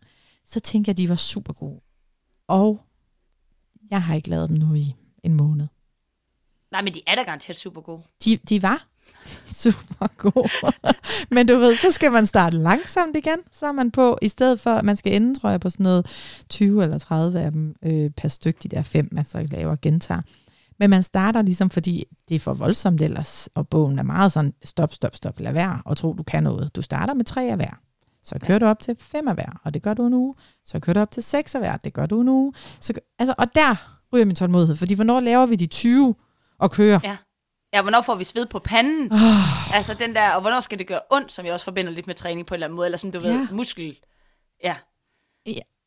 [0.46, 1.80] så tænker jeg, at de var super gode.
[2.48, 2.80] Og
[3.90, 5.66] jeg har ikke lavet dem nu i en måned.
[6.70, 8.02] Nej, men de er da garanteret super gode.
[8.24, 8.88] De, de var
[9.62, 10.72] super gode.
[11.34, 13.38] Men du ved, så skal man starte langsomt igen.
[13.52, 15.84] Så er man på, i stedet for, at man skal ende, tror jeg, på sådan
[15.84, 16.06] noget
[16.48, 19.80] 20 eller 30 af dem øh, per stykke, de der fem, man så laver og
[19.80, 20.22] gentager.
[20.78, 24.54] Men man starter ligesom, fordi det er for voldsomt ellers, og bogen er meget sådan,
[24.64, 26.76] stop, stop, stop, lad være, og tro, du kan noget.
[26.76, 27.80] Du starter med tre af hver.
[28.24, 30.34] Så kører du op til fem af hver, og det gør du en uge.
[30.64, 32.52] Så kører du op til seks af hver, det gør du en uge.
[32.80, 36.14] Så, altså, og der ryger min tålmodighed, fordi hvornår laver vi de 20
[36.58, 37.00] og kører?
[37.04, 37.16] Ja.
[37.72, 39.12] Ja, hvornår får vi sved på panden?
[39.12, 42.06] Oh, Altså den der, og hvornår skal det gøre ondt, som jeg også forbinder lidt
[42.06, 43.46] med træning på en eller anden måde, eller sådan, du ved, Ja.
[43.52, 43.98] muskel.
[44.64, 44.76] Ja,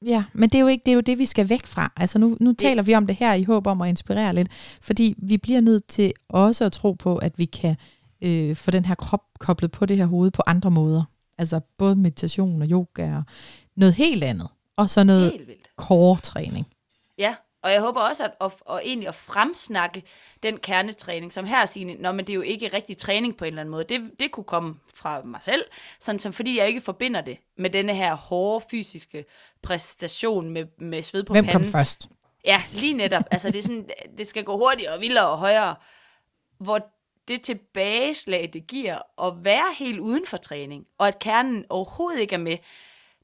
[0.05, 1.91] Ja, men det er jo ikke det, er jo det vi skal væk fra.
[1.97, 4.47] Altså nu, nu taler vi om det her i håb om at inspirere lidt,
[4.81, 7.75] fordi vi bliver nødt til også at tro på, at vi kan
[8.21, 11.03] øh, få den her krop koblet på det her hoved på andre måder.
[11.37, 13.23] Altså både meditation og yoga og
[13.75, 14.47] noget helt andet.
[14.77, 15.41] Og så noget
[15.81, 16.67] core-træning.
[17.17, 20.03] Ja, og jeg håber også, at at, at egentlig at fremsnakke
[20.43, 23.47] den kernetræning, som her siger, Nå, men det er jo ikke rigtig træning på en
[23.47, 23.83] eller anden måde.
[23.83, 25.65] Det, det kunne komme fra mig selv,
[25.99, 29.25] sådan som fordi jeg ikke forbinder det med denne her hårde fysiske
[29.61, 31.71] præstation med, med sved på Hvem kom panden.
[31.71, 32.09] først?
[32.45, 33.23] Ja, lige netop.
[33.31, 35.75] Altså, det, er sådan, det skal gå hurtigere og vildere og højere.
[36.57, 36.79] Hvor
[37.27, 42.35] det tilbageslag, det giver at være helt uden for træning, og at kernen overhovedet ikke
[42.35, 42.57] er med,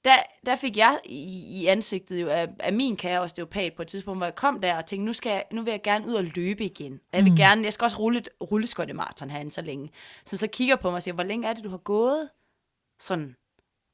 [0.05, 3.87] der, der fik jeg i, i ansigtet jo af, af min kære osteopat på et
[3.87, 6.13] tidspunkt, hvor jeg kom der og tænkte, nu, skal jeg, nu vil jeg gerne ud
[6.13, 6.93] og løbe igen.
[6.93, 9.91] Og jeg vil gerne, jeg skal også rulle et rulleskøjtemarathon herinde så længe.
[10.25, 12.29] Som så kigger på mig og siger, hvor længe er det, du har gået?
[12.99, 13.35] Sådan.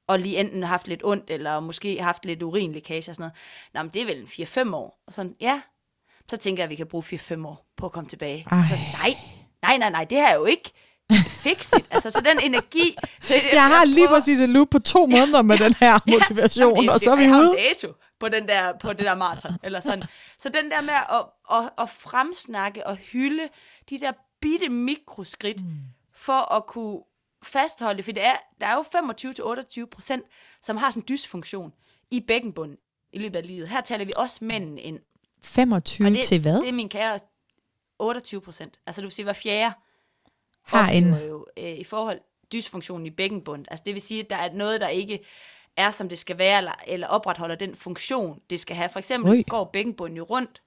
[0.08, 3.34] og lige enten haft lidt ondt, eller måske haft lidt urinlækage og sådan noget.
[3.74, 5.04] Nå, men det er vel en 4-5 år.
[5.08, 5.62] Og sådan, ja.
[6.30, 8.46] Så tænker jeg, at vi kan bruge 4-5 år på at komme tilbage.
[8.52, 8.58] Ej.
[8.70, 9.13] Så, nej,
[9.62, 10.72] nej, nej, nej, det her er jo ikke
[11.28, 11.86] fikset.
[11.91, 12.96] altså, så den energi...
[13.22, 16.00] Så det, Jeg har lige prøver- præcis et loop på to måneder med den her
[16.13, 17.56] motivation, Jamen, det- og så er vi jeg har en ude.
[17.58, 20.04] dato på, den der, på det der maraton, eller sådan.
[20.39, 21.26] Så den der med at,
[21.58, 23.43] at, at fremsnakke og hylde
[23.89, 25.72] de der bitte mikroskridt, mm.
[26.15, 27.00] for at kunne
[27.43, 30.24] fastholde for det er, der er jo 25-28 procent,
[30.62, 31.72] som har sådan en dysfunktion
[32.12, 32.78] i bækkenbunden
[33.13, 33.67] i løbet af livet.
[33.70, 35.00] Her taler vi også mændene ind.
[35.43, 36.54] 25 Og det, til hvad?
[36.62, 37.20] Det er min kære
[38.00, 38.80] 28 procent.
[38.88, 39.74] Altså du vil sige, hver fjerde
[40.68, 41.16] Har en...
[41.28, 42.20] jo øh, i forhold
[42.54, 43.66] dysfunktionen i bækkenbund.
[43.68, 45.20] Altså det vil sige, at der er noget, der ikke
[45.78, 48.90] er, som det skal være, eller, eller opretholder den funktion, det skal have.
[48.90, 49.44] For eksempel Ui.
[49.48, 50.62] Går bækkenbunden jo rundt,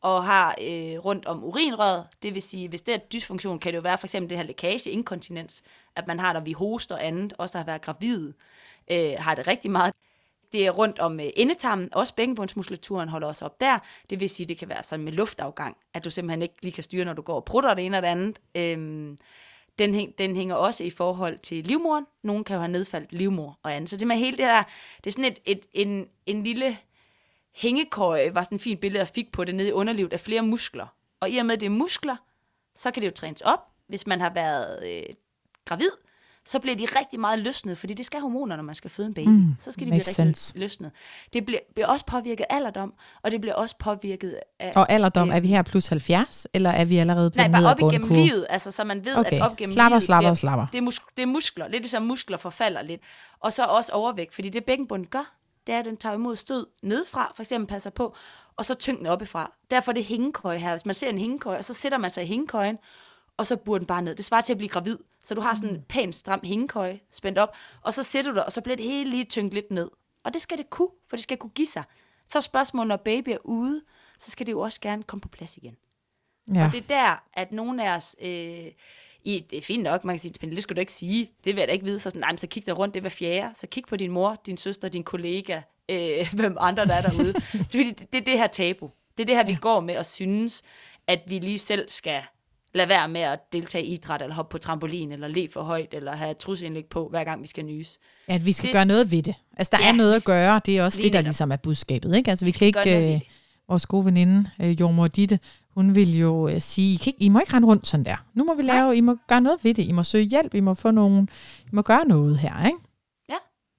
[0.00, 2.06] og har øh, rundt om urinrøret.
[2.22, 4.44] Det vil sige, hvis det er dysfunktion, kan det jo være for eksempel det her
[4.44, 5.62] lækage, inkontinens,
[5.96, 8.32] at man har, når vi hoster og andet, også der har været gravid,
[8.90, 9.94] øh, har det rigtig meget.
[10.52, 13.78] Det er rundt om øh, endetarmen, også bækkenbundsmuskulaturen holder også op der.
[14.10, 16.84] Det vil sige, det kan være sådan med luftafgang, at du simpelthen ikke lige kan
[16.84, 18.38] styre, når du går og prutter det ene og det andet.
[18.54, 19.18] Øhm,
[19.78, 22.06] den, hæng, den hænger også i forhold til livmoren.
[22.22, 23.90] Nogen kan jo have nedfaldt livmor og andet.
[23.90, 24.62] Så det med hele det der,
[24.96, 26.78] det er sådan et, et, en, en lille
[27.54, 30.42] hængekøje, var sådan et fint billede, jeg fik på det nede i underlivet af flere
[30.42, 30.86] muskler.
[31.20, 32.16] Og i og med, at det er muskler,
[32.74, 33.60] så kan det jo trænes op.
[33.86, 35.14] Hvis man har været øh,
[35.64, 35.90] gravid,
[36.50, 39.14] så bliver de rigtig meget løsnet, fordi det skal hormoner, når man skal føde en
[39.14, 39.28] baby.
[39.28, 40.58] Mm, så skal de blive rigtig sense.
[40.58, 40.90] løsnet.
[41.32, 44.72] Det bliver, bliver også påvirket af alderdom, og det bliver også påvirket af...
[44.76, 47.80] Og alderdom, er vi her plus 70, eller er vi allerede på Nej, bare op
[47.80, 48.20] igennem kurve?
[48.20, 50.66] livet, altså så man ved, Okay, at op gennem slapper, livet slapper, bliver, slapper.
[50.72, 53.00] Det, er det er muskler, lidt ligesom muskler forfalder lidt.
[53.40, 55.36] Og så også overvægt, fordi det bækkenbunden gør,
[55.66, 58.16] det er, at den tager imod stød nedefra, for eksempel passer på,
[58.56, 59.52] og så tyngden oppefra.
[59.70, 60.70] Derfor er det hængekøje her.
[60.70, 62.78] Hvis man ser en hængekøje, og så sætter man sig i hængekøjen,
[63.36, 64.14] og så burde den bare ned.
[64.14, 64.98] Det svarer til at blive gravid.
[65.22, 68.46] Så du har sådan en pæn stram hængekøje spændt op, og så sætter du dig,
[68.46, 69.90] og så bliver det hele lige tyngt lidt ned.
[70.24, 71.82] Og det skal det kunne, for det skal kunne give sig.
[72.28, 73.82] Så er spørgsmålet, når baby er ude,
[74.18, 75.76] så skal det jo også gerne komme på plads igen.
[76.54, 76.66] Ja.
[76.66, 78.16] Og det er der, at nogle af os...
[78.20, 78.72] Øh,
[79.24, 81.54] i, det er fint nok, man kan sige, men det skulle du ikke sige, det
[81.54, 83.10] vil jeg da ikke vide, så, sådan, nej, men så kig der rundt, det hver
[83.10, 87.02] fjerde, så kig på din mor, din søster, din kollega, øh, hvem andre der er
[87.02, 87.34] derude.
[87.70, 88.90] Fordi det, det er det her tabu.
[89.16, 90.62] Det er det her, vi går med og synes,
[91.06, 92.22] at vi lige selv skal
[92.74, 95.94] lade være med at deltage i idræt, eller hoppe på trampolin, eller le for højt,
[95.94, 97.98] eller have trusindlæg på, hver gang vi skal nyse.
[98.28, 99.34] At vi skal Det- gøre noget ved det.
[99.56, 100.60] Altså, der Ja, er noget at gøre.
[100.66, 102.16] Det er også det, der ligesom er budskabet.
[102.16, 102.30] Ikke?
[102.30, 103.14] Altså, vi kan gøre ikke...
[103.14, 103.20] Øh,
[103.68, 105.38] vores gode veninde, øh, jordmor Ditte,
[105.74, 108.26] hun vil jo øh, sige, I, kan ikke, I må ikke rende rundt sådan der.
[108.34, 109.82] Nu må vi lave, I må gøre noget ved det.
[109.88, 110.54] I må søge hjælp.
[110.54, 111.26] I må få nogle,
[111.64, 112.78] I må gøre noget her, ikke?
[113.28, 113.36] Ja,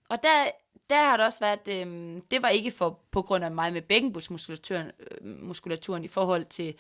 [0.10, 0.46] og der,
[0.90, 3.82] der har det også været, øh, det var ikke for, på grund af mig med
[3.82, 4.88] bækkenbundsmuskulaturen
[5.22, 6.74] øh, muskulaturen i forhold til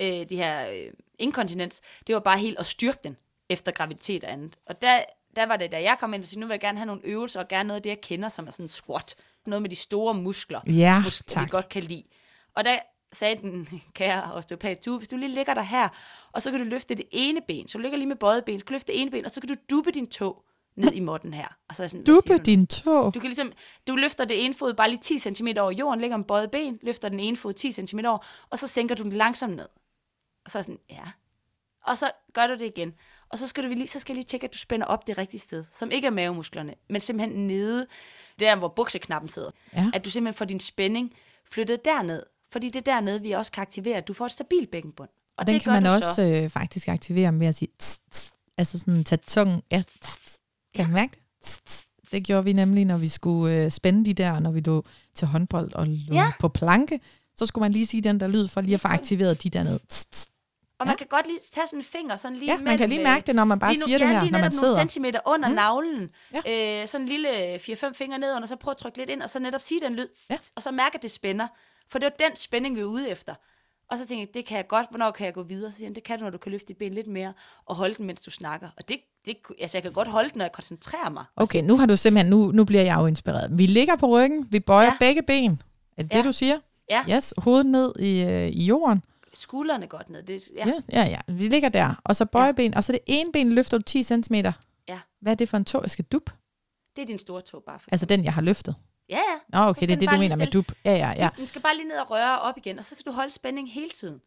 [0.00, 1.80] øh, de her øh, inkontinens.
[2.06, 3.16] Det var bare helt at styrke den
[3.48, 4.56] efter graviditet og andet.
[4.66, 5.02] Og der,
[5.36, 7.00] der var det, da jeg kom ind og sagde, nu vil jeg gerne have nogle
[7.04, 9.14] øvelser, og gerne noget af det, jeg kender, som er sådan en squat.
[9.46, 11.44] Noget med de store muskler, Ja, muskler tak.
[11.44, 12.02] vi godt kan lide.
[12.54, 12.78] Og der
[13.12, 15.88] sagde den kære osteopat, du, hvis du lige ligger der her,
[16.32, 18.58] og så kan du løfte det ene ben, så du ligger lige med bøjet ben,
[18.58, 20.44] så kan du løfte det ene ben, og så kan du duppe din tog
[20.76, 21.48] ned i måtten her.
[21.68, 23.14] Og så er sådan, Duppe din tog.
[23.14, 23.52] Du kan ligesom,
[23.88, 26.78] du løfter det ene fod bare lige 10 cm over jorden, ligger med bøjet ben,
[26.82, 28.18] løfter den ene fod 10 cm over,
[28.50, 29.68] og så sænker du den langsomt ned.
[30.44, 31.04] Og så er jeg sådan, ja.
[31.86, 32.92] Og så gør du det igen.
[33.28, 35.18] Og så skal, du lige, så skal jeg lige tjekke, at du spænder op det
[35.18, 37.86] rigtige sted, som ikke er mavemusklerne, men simpelthen nede,
[38.40, 39.50] der hvor bukseknappen sidder.
[39.72, 39.90] Ja.
[39.94, 41.12] At du simpelthen får din spænding
[41.50, 42.22] flyttet derned.
[42.52, 45.08] Fordi det er dernede, vi også kan aktivere, at du får et stabilt bækkenbund.
[45.36, 46.22] Og den det kan man også så.
[46.44, 50.38] øh, faktisk aktivere med at sige, tss, tss, altså sådan tage tungen, ja, tss,
[50.74, 51.20] kan du mærke det?
[51.42, 51.86] Tss, tss.
[52.12, 55.28] Det gjorde vi nemlig, når vi skulle øh, spænde de der, når vi lå til
[55.28, 56.32] håndbold og lå Ja.
[56.40, 57.00] på planke,
[57.36, 59.78] så skulle man lige sige den der lyd, for lige at få aktiveret de dernede.
[59.88, 60.30] Tss, tss.
[60.84, 62.88] Og man kan godt lige tage sådan en finger, sådan lige Ja, man mellem, kan
[62.88, 64.38] lige øh, mærke det, når man bare lige nu- siger det ja, her, lige når
[64.38, 64.78] man netop nogle sidder.
[64.80, 65.54] centimeter under mm.
[65.54, 66.08] navlen.
[66.46, 66.80] Ja.
[66.82, 69.30] Øh, sådan en lille 4-5 fingre ned under, så prøv at trykke lidt ind, og
[69.30, 70.36] så netop sige den lyd, Ja.
[70.56, 71.46] og så mærke, at det spænder.
[71.88, 73.34] For det var den spænding, vi er ude efter.
[73.90, 75.72] Og så tænkte jeg, det kan jeg godt, hvornår kan jeg gå videre?
[75.72, 77.32] Så siger han, det kan du, når du kan løfte dit ben lidt mere,
[77.66, 78.68] og holde den, mens du snakker.
[78.76, 81.24] Og det, det, altså jeg kan godt holde den, når jeg koncentrerer mig.
[81.36, 83.58] Okay, nu har du simpelthen, nu, nu bliver jeg jo inspireret.
[83.58, 84.96] Vi ligger på ryggen, vi bøjer Ja.
[85.00, 85.62] begge ben.
[85.98, 86.16] Er det Ja.
[86.18, 86.58] det, du siger?
[86.90, 89.02] Ja, Yes, hovedet ned i, øh, i jorden.
[89.34, 90.22] Skuldrene godt ned.
[90.22, 90.66] Det, ja.
[90.66, 90.72] Ja.
[90.92, 91.32] ja, ja, ja.
[91.32, 92.00] Vi ligger der.
[92.04, 94.34] Og så bøjeben, og så det ene ben løfter du 10 cm.
[94.34, 96.30] ja, Hvad er det for en tog, jeg skal dup?
[96.96, 97.78] det er din store tog bare.
[97.78, 98.74] For Altså den, jeg har løftet.
[99.08, 99.58] ja, ja.
[99.58, 100.72] Nå, okay, det er det, du mener med dup.
[100.84, 101.28] Ja, ja, ja.
[101.36, 103.72] Den skal bare lige ned og røre op igen, og så skal du holde spænding
[103.72, 104.20] hele tiden.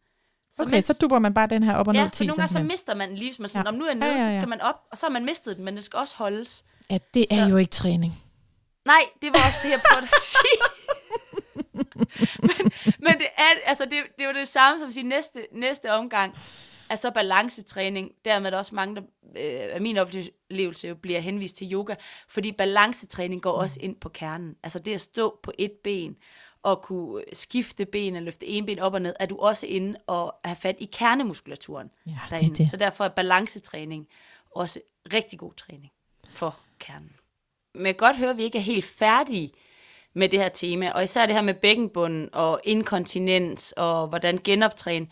[0.52, 2.26] Så Okay, mens- så dupper man bare den her op og Ja, ned for 10
[2.26, 2.66] nogle gange så cm.
[2.66, 3.70] mister man lige, hvis man siger, Ja.
[3.72, 3.76] ja.
[3.78, 4.38] nu er jeg Ja, nede, ja, så ja.
[4.40, 6.64] skal man op, og så har man mistet den, men den skal også holdes.
[6.90, 8.12] Ja, det er Så- jo ikke træning.
[8.84, 10.58] Nej, det var også det, jeg prøvede at sige.
[12.40, 15.92] men, men det er, altså det, det er jo det samme som sige, næste, næste
[15.92, 16.36] omgang,
[16.90, 19.02] at så balancetræning, dermed er der også mange, der
[19.36, 21.94] øh, af min oplevelse jo bliver henvist til yoga,
[22.28, 24.56] fordi balancetræning går også ind på kernen.
[24.62, 26.16] Altså det at stå på et ben,
[26.62, 29.98] og kunne skifte ben og løfte en ben op og ned, er du også inde
[30.06, 32.54] og have fat i kernemuskulaturen Ja, det er derinde.
[32.54, 32.70] det.
[32.70, 34.08] Så derfor er balancetræning
[34.50, 34.80] også
[35.14, 35.92] rigtig god træning
[36.30, 37.12] for kernen.
[37.74, 39.52] Men jeg kan godt høre, at vi ikke er helt færdige
[40.14, 45.06] med det her tema, og især det her med bækkenbunden og inkontinens og hvordan genoptræne,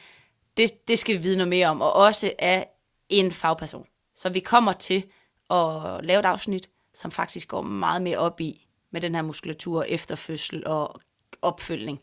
[0.57, 2.69] det, det skal vi vide noget mere om, og også af
[3.09, 3.87] en fagperson.
[4.17, 5.05] Så vi kommer til
[5.51, 9.83] at lave et afsnit, som faktisk går meget mere op i med den her muskulatur
[9.83, 11.01] efter fødsel og
[11.43, 11.99] opfølgning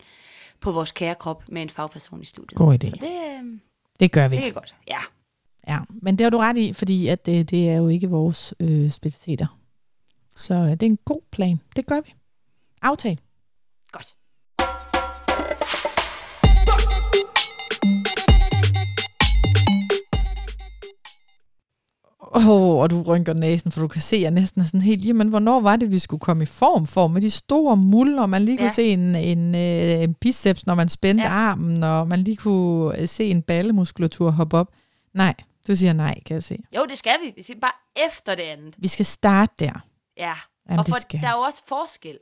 [0.62, 2.58] på vores kære krop med en fagperson i studiet.
[2.58, 2.90] God idé.
[2.90, 3.60] Så det, øh,
[4.00, 4.36] Det gør vi.
[4.36, 4.76] det er godt.
[4.88, 5.00] Ja,
[5.68, 8.54] Ja, men det har du ret i, fordi at det, det er jo ikke vores
[8.60, 9.60] øh, specialiteter.
[10.36, 11.60] Så øh, det er en god plan.
[11.76, 12.14] Det gør vi.
[12.84, 13.18] Aftale.
[13.92, 14.16] godt.
[22.36, 24.82] Åh, oh, og du rynker næsen, for du kan se, at jeg næsten er sådan
[24.82, 28.26] helt, jamen, hvornår var det, vi skulle komme i form for med de store muller,
[28.26, 28.74] man lige kunne Ja.
[28.74, 31.30] se en, en, øh, en biceps, når man spændte Ja.
[31.30, 34.68] armen, og man lige kunne øh, se en ballemuskulatur hoppe op.
[35.14, 35.34] Nej,
[35.68, 36.58] du siger nej, kan jeg se.
[36.76, 37.34] Jo, det skal vi.
[37.36, 38.76] Vi skal bare efter det andet.
[38.78, 39.86] Vi skal starte der.
[40.18, 40.34] Ja,
[40.70, 42.18] Jamen, og for, skal der er jo også forskel.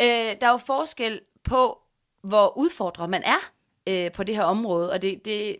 [0.00, 1.78] Øh, der er jo forskel på,
[2.22, 3.52] hvor udfordret man er
[3.88, 5.58] øh, på det her område, og det, det,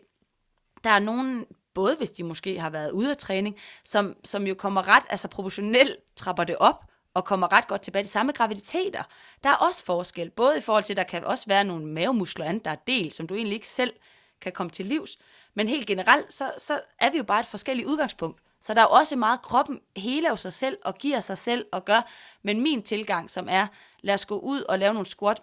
[0.83, 4.53] der er nogen, både hvis de måske har været ude af træning, som, som jo
[4.53, 8.03] kommer ret, altså proportionelt trapper det op, og kommer ret godt tilbage.
[8.03, 9.03] De samme graviditeter.
[9.43, 12.45] Der er også forskel, både i forhold til, at der kan også være nogle mavemuskler
[12.45, 13.93] andet, der er del, som du egentlig ikke selv
[14.41, 15.17] kan komme til livs.
[15.53, 18.41] Men helt generelt, så, så er vi jo bare et forskelligt udgangspunkt.
[18.61, 21.65] Så der er jo også meget, kroppen heler jo sig selv og giver sig selv
[21.71, 22.07] og gør.
[22.43, 23.67] Men min tilgang, som er,
[24.01, 25.41] lad os gå ud og lave nogle squat,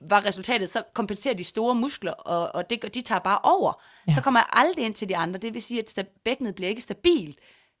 [0.00, 3.82] var resultatet, så kompenserer de store muskler, og, og det, de tager bare over.
[4.08, 4.12] Ja.
[4.12, 5.38] Så kommer jeg aldrig ind til de andre.
[5.38, 7.38] Det vil sige, at bækkenet bliver ikke stabilt,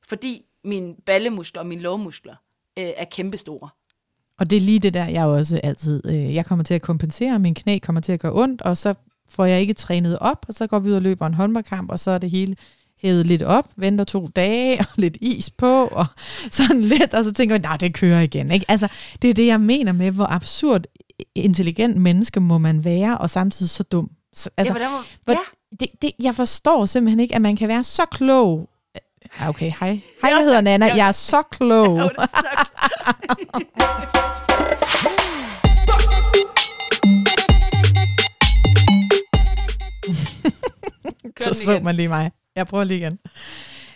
[0.08, 2.34] fordi mine ballemuskler og mine lårmuskler
[2.78, 3.68] øh, er kæmpestore.
[4.38, 7.38] Og det er lige det der, jeg også altid, øh, jeg kommer til at kompensere,
[7.38, 8.94] min knæ kommer til at gøre ondt, og så
[9.28, 12.00] får jeg ikke trænet op, og så går vi ud og løber en håndboldkamp, og
[12.00, 12.56] så er det hele
[13.02, 16.06] hævet lidt op, venter to dage, og lidt is på, og
[16.50, 18.50] sådan lidt, og så tænker jeg, nej, det kører igen.
[18.50, 18.66] Ikke?
[18.68, 18.88] Altså,
[19.22, 20.84] det er det, jeg mener med, hvor absurd
[21.34, 24.10] intelligent menneske må man være, og samtidig så dum.
[24.34, 25.38] Så, Altså, ja, må, hvor- ja,
[25.80, 28.68] det, det, jeg forstår simpelthen ikke, at man kan være så klog.
[29.40, 29.88] Ah, Okay, hej.
[30.22, 30.60] Hej, Ja, jeg hedder.
[30.60, 30.86] Nana.
[30.86, 30.94] Ja.
[30.96, 32.10] Jeg er så klog.
[41.40, 42.30] så så man lige mig.
[42.58, 43.18] Jeg prøver lige igen.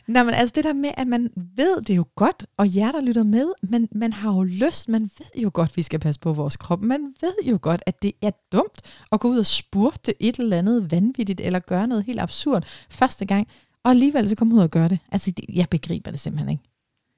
[0.06, 3.00] Nå, men altså det der med, at man ved det jo godt, og jer, der
[3.00, 6.20] lytter med, men man har jo lyst, man ved jo godt, at vi skal passe
[6.20, 6.80] på vores krop.
[6.80, 8.80] Man ved jo godt, at det er dumt
[9.12, 13.24] at gå ud og spurte et eller andet vanvittigt, eller gøre noget helt absurd første
[13.26, 13.48] gang,
[13.84, 14.98] og alligevel så komme ud og gøre det.
[15.12, 16.62] Altså, det, jeg begriber det simpelthen ikke.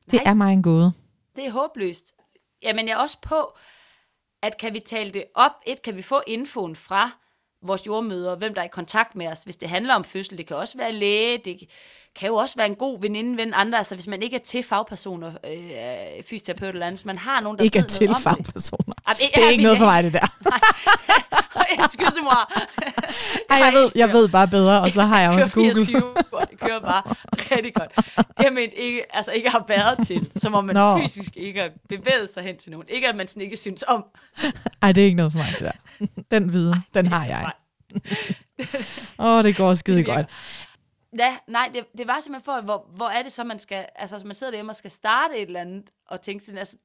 [0.04, 0.22] Det Nej.
[0.30, 0.92] er mig en gåde.
[1.36, 2.12] Det er håbløst.
[2.62, 3.56] Jamen, jeg er også på,
[4.42, 5.52] at kan vi tale det op?
[5.66, 7.10] Et, kan vi få infoen fra
[7.66, 10.38] vores jordmøder, hvem der er i kontakt med os, hvis det handler om fødsel.
[10.38, 11.68] Det kan også være læge, det
[12.16, 13.78] kan jo også være en god veninde, ven, andre.
[13.78, 17.64] Altså, hvis man ikke er til fagpersoner, øh, fysioterapeut eller andet, man har nogen, der
[17.64, 18.16] Ikke er til det.
[18.22, 18.94] fagpersoner.
[19.08, 20.26] Jamen, Det er ikke noget for mig, det der.
[21.84, 22.36] Excuse mig.
[23.50, 25.74] Ej, jeg, ved, jeg ved bare bedre, og så har jeg også Google.
[25.86, 27.02] 24 uger, det kører bare
[27.56, 27.90] rigtig godt.
[28.42, 30.98] Jamen, ikke, altså ikke har været til, som om man Nå.
[30.98, 32.86] fysisk ikke har bevæget sig hen til nogen.
[32.88, 34.04] Ikke at man sådan ikke synes om.
[34.82, 36.06] Ej, det er ikke noget for mig, det der.
[36.30, 37.50] Den viden, den har jeg.
[39.18, 40.26] Åh, oh, det går skide Det godt.
[41.18, 44.22] Ja, nej, det, det var simpelthen for, hvor, hvor er det så, man skal, altså
[44.24, 46.76] man sidder derhjemme og skal starte et eller andet, og tænke sådan, altså,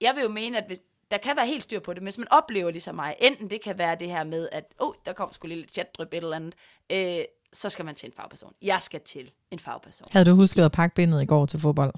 [0.00, 0.78] jeg vil jo mene, at hvis,
[1.10, 3.62] der kan være helt styr på det, men hvis man oplever ligesom mig, enten det
[3.62, 6.36] kan være det her med, at, åh, oh, der kom sgu lidt chatdryp et eller
[6.36, 6.54] andet,
[6.92, 8.54] øh, så skal man til en fagperson.
[8.62, 10.06] Jeg skal til en fagperson.
[10.10, 11.94] Havde du husket at pakke bindet i går til fodbold?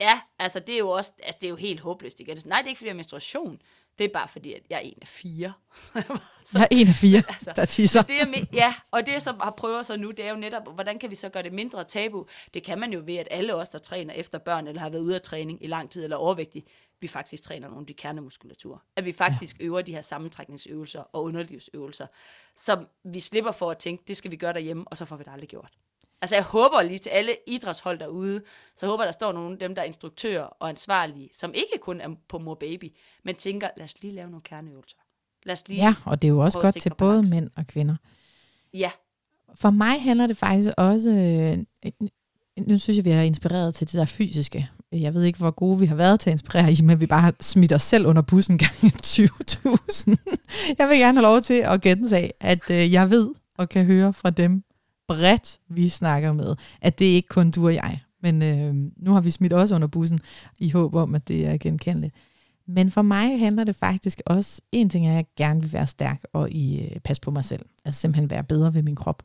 [0.00, 2.38] Ja, altså det er jo også, altså det er jo helt håbløst igen.
[2.44, 3.62] Nej, det er ikke fordi jeg menstruation.
[3.98, 5.52] Det er bare fordi, at jeg er en af fire.
[6.44, 8.02] så, Jeg er en af fire, Altså, der tisser.
[8.02, 10.74] det er me- ja, og det, som har prøver så nu, det er jo netop,
[10.74, 12.26] hvordan kan vi så gøre det mindre tabu?
[12.54, 15.02] Det kan man jo ved, at alle os, der træner efter børn, eller har været
[15.02, 16.64] ude af træning i lang tid, eller overvægtige,
[17.00, 18.82] vi faktisk træner nogle af de kernemuskulatur.
[18.96, 19.64] At vi faktisk ja.
[19.64, 22.06] øver de her sammentrækningsøvelser og underlivsøvelser,
[22.56, 25.24] som vi slipper for at tænke, det skal vi gøre derhjemme, og så får vi
[25.24, 25.72] det aldrig gjort.
[26.22, 28.42] Altså jeg håber lige til alle idrætshold derude,
[28.76, 32.00] så håber der står nogle af dem, der er instruktører og ansvarlige, som ikke kun
[32.00, 32.92] er på mor baby,
[33.24, 34.96] men tænker, lad os lige lave nogle kerneøvelser.
[35.46, 37.34] Lad os lige, Ja, og det er jo også godt til både balancen.
[37.36, 37.96] mænd og kvinder.
[38.74, 38.90] ja
[39.54, 41.10] For mig handler det faktisk også...
[41.10, 41.92] Øh,
[42.66, 44.68] nu synes jeg, vi er inspireret til det der fysiske.
[44.92, 47.20] Jeg ved ikke, hvor gode vi har været til at inspirere i, men vi bare
[47.20, 50.16] har smidt os selv under bussen gange 20.000.
[50.78, 54.12] Jeg vil gerne have lov til at gentage, at øh, jeg ved og kan høre
[54.12, 54.64] fra dem,
[55.08, 56.56] bredt, vi snakker med.
[56.80, 58.00] At det er ikke kun du og jeg.
[58.22, 60.18] Men øh, nu har vi smidt også under bussen
[60.60, 62.14] i håb om, at det er genkendeligt.
[62.68, 65.86] Men for mig handler det faktisk også, en ting er, at jeg gerne vil være
[65.86, 67.66] stærk og i, øh, passe på mig selv.
[67.84, 69.22] Altså simpelthen være bedre ved min krop.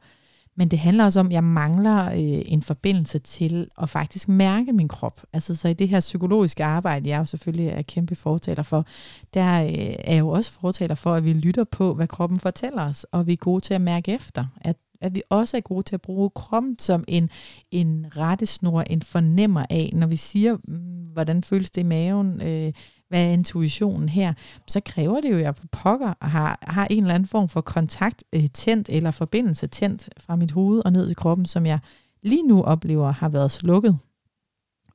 [0.58, 4.74] Men det handler også om, at jeg mangler øh, en forbindelse til at faktisk mærke
[4.74, 5.22] min krop.
[5.34, 8.86] Altså så i det her psykologiske arbejde, jeg jo selvfølgelig er kæmpe fortaler for,
[9.34, 12.86] der øh, er jeg jo også fortaler for, at vi lytter på, hvad kroppen fortæller
[12.86, 14.46] os, og vi er gode til at mærke efter.
[14.62, 17.30] At, at vi også er gode til at bruge kroppen som en,
[17.72, 22.74] en rettesnor, en fornemmer af, når vi siger, mm, hvordan føles det i maven, øh,
[23.10, 24.34] hvad er intuitionen her,
[24.68, 27.62] så kræver det jo, at jeg på pokker har, har en eller anden form for
[27.62, 31.80] kontakt øh, tændt, eller forbindelse tændt fra mit hoved og ned i kroppen, som jeg
[32.24, 33.98] lige nu oplever har været slukket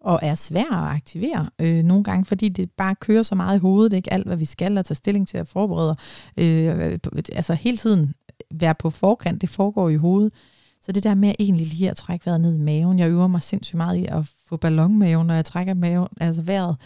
[0.02, 1.50] og er svær at aktivere.
[1.58, 4.44] Øh, nogle gange, fordi det bare kører så meget i hovedet, ikke alt, hvad vi
[4.44, 5.96] skal, og tage stilling til at forberede.
[6.36, 6.98] Øh,
[7.32, 8.14] altså hele tiden
[8.52, 10.32] være på forkant, det foregår i hovedet.
[10.82, 13.42] Så det der med egentlig lige at trække vejret ned i maven, jeg øver mig
[13.42, 16.76] sindssygt meget i at få ballonmave, når jeg trækker maven, altså vejret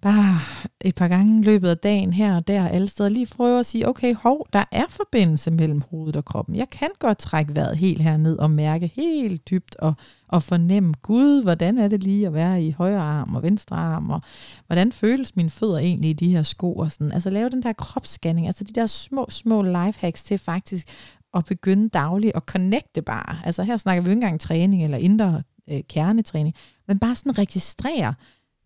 [0.00, 0.40] bare
[0.80, 3.66] et par gange i løbet af dagen her og der alle steder, lige prøve at
[3.66, 6.54] sige, okay, hov, der er forbindelse mellem hovedet og kroppen.
[6.54, 9.94] Jeg kan godt trække vejret helt herned og mærke helt dybt og,
[10.28, 14.10] og fornemme, gud, hvordan er det lige at være i højre arm og venstre arm,
[14.10, 14.20] og
[14.66, 17.12] hvordan føles mine fødder egentlig i de her sko og sådan.
[17.12, 20.88] Altså lave den der kropsscanning, altså de der små, små lifehacks til faktisk
[21.34, 23.38] at begynde dagligt at connecte bare.
[23.44, 26.54] Altså her snakker vi jo ikke engang træning eller indre øh, kernetræning,
[26.88, 28.14] men bare sådan registrere,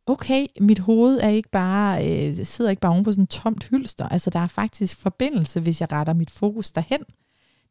[0.07, 3.65] okay, mit hoved er ikke bare, øh, sidder ikke bare oven på sådan en tomt
[3.65, 4.09] hylster.
[4.09, 7.05] Altså der er faktisk forbindelse, hvis jeg retter mit fokus derhen.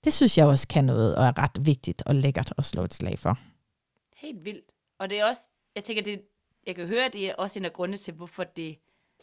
[0.04, 2.94] Det synes jeg også kan noget, og er ret vigtigt og lækkert at slå et
[2.94, 3.40] slag for.
[4.18, 4.72] Helt vildt.
[5.00, 5.42] Og det er også,
[5.76, 6.22] jeg tænker, det,
[6.68, 8.78] jeg kan høre, det er også en af grundene til, hvorfor det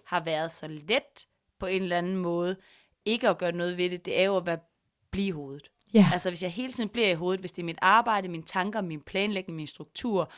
[0.06, 1.26] har været så let
[1.58, 2.56] på en eller anden måde,
[3.04, 4.58] ikke at gøre noget ved det, det er jo at være
[5.10, 5.70] blive i hovedet.
[5.94, 6.06] Ja.
[6.12, 8.80] Altså hvis jeg hele tiden bliver i hovedet, hvis det er mit arbejde, mine tanker,
[8.80, 10.32] min planlægning, min struktur,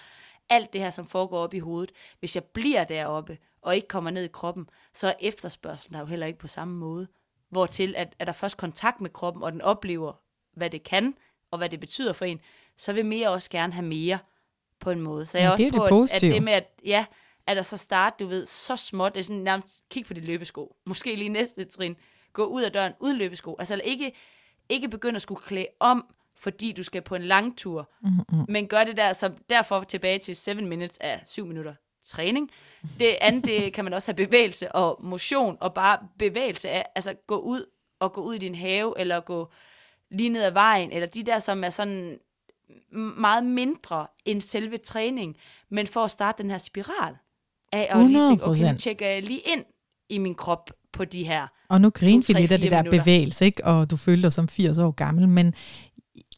[0.48, 4.10] alt det her, som foregår op i hovedet, hvis jeg bliver deroppe, og ikke kommer
[4.10, 7.08] ned i kroppen, så er efterspørgselen der jo heller ikke på samme måde.
[7.48, 10.12] Hvortil, at, at der først kontakt med kroppen, og den oplever,
[10.54, 11.14] hvad det kan,
[11.50, 12.40] og hvad det betyder for en,
[12.76, 14.18] så vil mere også gerne have mere
[14.80, 15.26] på en måde.
[15.26, 16.34] Så jeg Ja, er det også er på, det at, at positive.
[16.34, 17.04] det med, at, ja,
[17.46, 20.20] at der så starte, du ved, så småt, det er sådan nærmest, kig på de
[20.20, 20.76] løbesko.
[20.86, 21.96] Måske lige næste trin.
[22.32, 23.56] Gå ud af døren uden løbesko.
[23.58, 24.12] Altså ikke,
[24.68, 27.90] ikke begynde at skulle klæde om, fordi du skal på en lang tur.
[28.00, 28.44] Mm-hmm.
[28.48, 32.50] Men gør det der, så derfor tilbage til 7 minutes af 7 minutter træning.
[32.98, 37.14] Det andet, det kan man også have bevægelse og motion, og bare bevægelse af, altså
[37.26, 37.66] gå ud
[38.00, 39.50] og gå ud i din have, eller gå
[40.10, 42.18] lige ned ad vejen, eller de der, som er sådan
[43.16, 45.36] meget mindre end selve træning,
[45.68, 47.16] men for at starte den her spiral
[47.72, 48.76] af at lige tænke, okay, nu 100%.
[48.76, 49.64] tjekker jeg lige ind
[50.08, 51.46] i min krop på de her.
[51.68, 53.02] Og nu grinte vi lidt af det der minutter.
[53.02, 53.64] bevægelse, ikke?
[53.64, 55.54] og du følte dig som 80 år gammel, men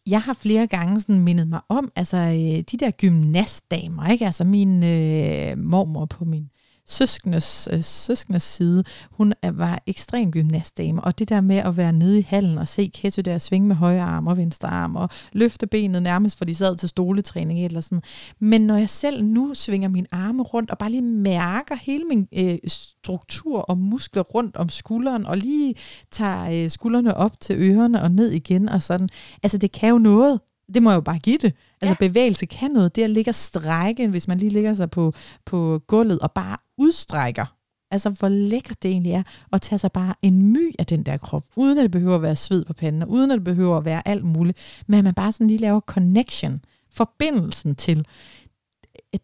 [0.06, 4.26] jeg har flere gange sådan mindet mig om, altså øh, de der gymnastdamer, ikke?
[4.26, 6.50] altså min øh, mormor på min
[6.86, 11.92] søskendes, øh, søskendes side, hun er, var ekstrem gymnastdame, og det der med at være
[11.92, 15.08] nede i hallen og se Ketty der svinge med højre arm og venstre arm, og
[15.32, 18.02] løfte benet nærmest, for de sad til stoletræning eller sådan.
[18.40, 22.28] Men når jeg selv nu svinger min arme rundt, og bare lige mærker hele min
[22.38, 25.74] øh, struktur og muskler rundt om skulderen, og lige
[26.10, 29.08] tager øh, skuldrene op til ørerne og ned igen, og sådan,
[29.42, 30.40] altså det kan jo noget.
[30.74, 31.54] Det må jeg jo bare give det.
[31.82, 32.08] Altså ja.
[32.08, 32.96] bevægelse kan noget.
[32.96, 35.12] Det at ligge og strække, hvis man lige ligger sig på,
[35.44, 37.46] på gulvet og bare udstrækker.
[37.90, 41.16] Altså hvor lækkert det egentlig er at tage sig bare en my af den der
[41.18, 43.76] krop, uden at det behøver at være sved på panden, og uden at det behøver
[43.76, 48.06] at være alt muligt, men at man bare sådan lige laver connection, forbindelsen til.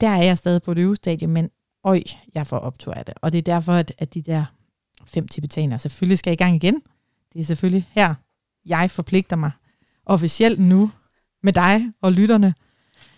[0.01, 1.51] Der er jeg stadig på det øvestadie, men
[1.85, 2.03] øj,
[2.35, 3.15] jeg får optur af det.
[3.23, 4.45] Og det er derfor, at, at de der
[5.07, 6.83] fem tibetanere selvfølgelig skal i gang igen.
[7.33, 8.15] Det er selvfølgelig her,
[8.67, 9.51] jeg forpligter mig
[10.07, 10.91] officielt nu
[11.43, 12.55] med dig og lytterne.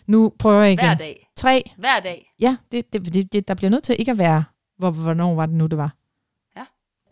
[0.06, 0.86] Nu prøver jeg igen.
[0.86, 1.30] Hver dag.
[1.36, 1.70] Tre.
[1.76, 2.32] Hver dag.
[2.40, 4.44] Ja, det, det, det, det, der bliver nødt til ikke at være,
[4.78, 5.94] hvor, hvornår var det nu, det var.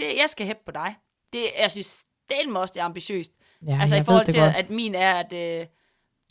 [0.00, 0.96] Det, jeg skal hæppe på dig.
[1.32, 3.32] Det, jeg synes, det er også det er ambitiøst.
[3.66, 4.56] Ja, altså i forhold til, godt.
[4.56, 5.66] at min er at øh,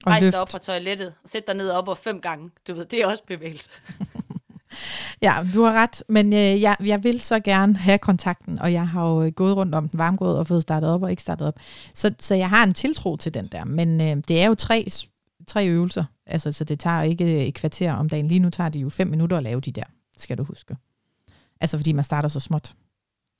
[0.07, 2.49] rejse dig op fra toilettet, og sætte dig ned op og fem gange.
[2.67, 3.69] Du ved, det er også bevægelse.
[5.21, 8.87] Ja, du har ret, men øh, jeg, jeg vil så gerne have kontakten, og jeg
[8.87, 11.47] har jo øh, gået rundt om den varmgået og fået startet op og ikke startet
[11.47, 11.59] op.
[11.93, 14.87] Så, så jeg har en tiltro til den der, men øh, det er jo tre,
[15.47, 18.27] tre øvelser, altså, så det tager ikke et kvarter om dagen.
[18.27, 19.83] Lige nu tager det jo fem minutter at lave de der,
[20.17, 20.75] skal du huske.
[21.61, 22.73] Altså fordi man starter så småt.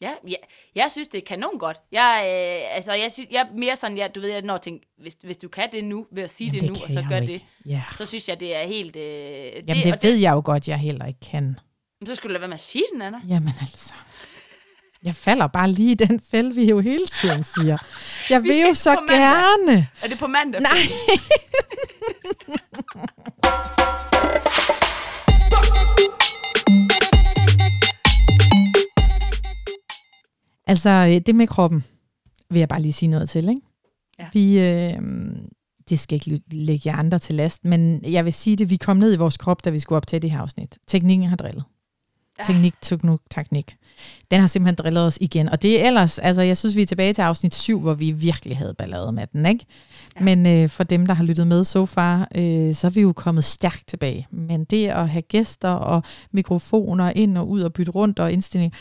[0.02, 0.36] Ja, ja,
[0.76, 1.78] jeg synes, det er kanon godt.
[1.92, 4.86] Jeg, øh, altså, jeg, synes, jeg er mere sådan, ja, du ved, jeg når tænker,
[4.98, 7.10] hvis, hvis du kan det nu, ved at sige Jamen, det, nu, kan og så
[7.10, 7.46] gør det.
[7.66, 7.84] Ja.
[7.98, 8.96] så synes jeg, det er helt...
[8.96, 9.04] Øh,
[9.68, 11.56] Jamen det, og ved jeg jo godt, jeg heller ikke kan.
[12.02, 13.22] Men så skulle du lade være med at sige den, Anna.
[13.28, 13.94] Jamen altså.
[15.04, 17.78] Jeg falder bare lige i den fælde, vi jo hele tiden siger.
[18.30, 19.88] Jeg vil jo så gerne.
[20.04, 20.62] Er det på mandag?
[20.62, 20.72] Nej.
[30.72, 31.84] altså, øh, det med kroppen
[32.50, 33.62] vil jeg bare lige sige noget til, ikke?
[34.20, 34.28] Ja.
[34.34, 35.02] Vi, øh,
[35.90, 38.98] det skal ikke lægge jer andre til last, men jeg vil sige det, vi kom
[38.98, 40.78] ned i vores krop, da vi skulle optage det her afsnit.
[40.88, 41.64] Teknikken har drillet.
[42.46, 43.76] Teknik, teknik, teknik.
[44.32, 45.50] Den har simpelthen drillet os igen.
[45.50, 48.12] Og det er ellers, altså jeg synes, vi er tilbage til afsnit 7, hvor vi
[48.12, 49.66] virkelig havde ballade med den, ikke?
[50.16, 50.24] Ja.
[50.24, 53.14] Men øh, for dem, der har lyttet med så far, øh, så er vi jo
[53.14, 54.28] kommet stærkt tilbage.
[54.32, 58.74] Men det at have gæster og mikrofoner ind og ud og bytte rundt og indstilling,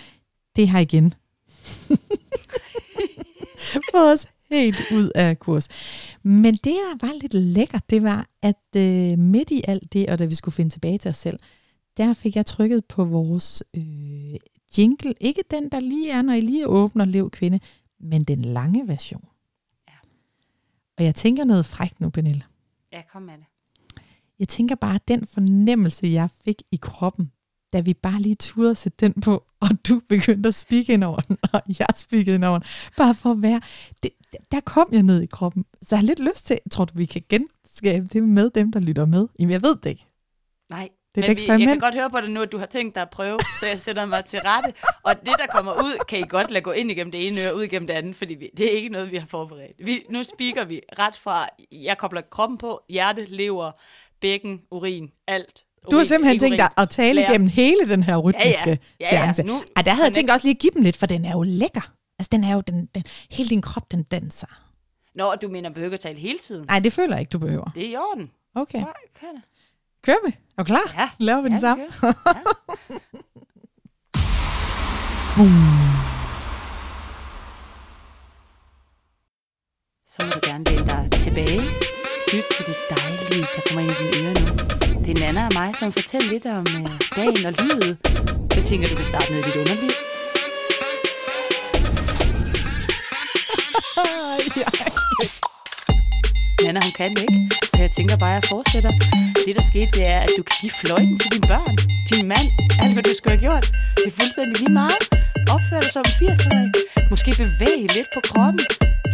[0.57, 1.15] det har igen
[3.93, 5.69] fået os helt ud af kurs.
[6.23, 10.19] Men det, der var lidt lækkert, det var, at øh, midt i alt det, og
[10.19, 11.39] da vi skulle finde tilbage til os selv,
[11.99, 14.35] der fik jeg trykket på vores øh,
[14.79, 15.15] jingle.
[15.21, 17.61] Ikke den, der lige er, når I lige åbner Lev Kvinde,
[18.01, 19.25] men den lange version.
[19.89, 19.95] Ja.
[20.99, 22.45] Og jeg tænker noget frækt nu, Pernille.
[22.93, 23.47] Ja, kom med det.
[24.39, 27.33] Jeg tænker bare, den fornemmelse, jeg fik i kroppen,
[27.73, 31.21] da vi bare lige turde sætte den på, og du begyndte at spikke ind over
[31.21, 33.61] den, og jeg spikkede ind over den, bare for at være,
[34.03, 34.11] det,
[34.53, 35.65] der kom jeg ned i kroppen.
[35.83, 38.81] Så jeg har lidt lyst til, tror du, vi kan genskabe det med dem, der
[38.81, 39.29] lytter med?
[39.39, 40.07] Jamen, jeg ved det ikke.
[40.71, 40.89] Nej,
[41.23, 41.71] Det er et men vi, jeg eksperiment.
[41.71, 43.79] kan godt høre på det nu, at du har tænkt dig at prøve, så jeg
[43.79, 44.73] sætter mig til rette.
[45.03, 47.57] Og det, der kommer ud, kan I godt lade gå ind igennem det ene øre,
[47.57, 49.73] ud igennem det andet, fordi vi, det er ikke noget, vi har forberedt.
[49.87, 53.71] Vi, nu speaker vi ret fra, jeg kobler kroppen på, hjerte, lever,
[54.21, 55.65] bækken, urin, alt.
[55.85, 56.59] Du har Urin, simpelthen ikke tænkt urin.
[56.59, 57.31] dig at tale Blære.
[57.31, 58.77] igennem hele den her rytmiske Ja, ja.
[59.01, 59.25] Ja, ja.
[59.25, 59.43] seance.
[59.43, 61.33] Nu- Ej, der havde jeg tænkt også lige at give dem lidt, for den er
[61.33, 61.93] jo lækker.
[62.19, 64.47] Altså, den er jo, den, den, hele din krop, den danser.
[65.15, 66.67] Nå, du mener, behøver at tale hele tiden.
[66.67, 67.71] Nej, det føler jeg ikke, du behøver.
[67.75, 68.31] Det er i orden.
[68.55, 68.85] Okay, Ja,
[69.21, 69.43] kan det.
[70.09, 70.33] Kører vi?
[70.59, 70.93] Er du klar?
[70.99, 71.09] Ja.
[71.19, 71.87] Laver vi den Ja, sammen?
[71.87, 72.13] det kører.
[72.27, 72.41] Ja.
[80.13, 81.61] Så må du gerne læne dig tilbage.
[82.33, 84.47] Lyt til det dejlige, der kommer ind i dine ører nu.
[85.05, 86.87] Det er Nana og mig, som fortæller lidt om øh,
[87.17, 87.99] dagen og livet.
[88.57, 89.91] Jeg tænker, du kan starte med dit underliv.
[94.63, 94.98] ja.
[96.69, 97.39] Nana, hun kan det ikke,
[97.71, 98.93] så jeg tænker bare, at jeg fortsætter.
[99.45, 101.75] Det, der skete, det er, at du kan give fløjten til dine børn,
[102.11, 102.49] din mand,
[102.83, 103.65] alt hvad du skulle have gjort.
[103.99, 105.03] Det er fuldstændig lige meget.
[105.55, 106.71] Opfør dig som en 80-årig.
[107.13, 108.61] Måske bevæge lidt på kroppen.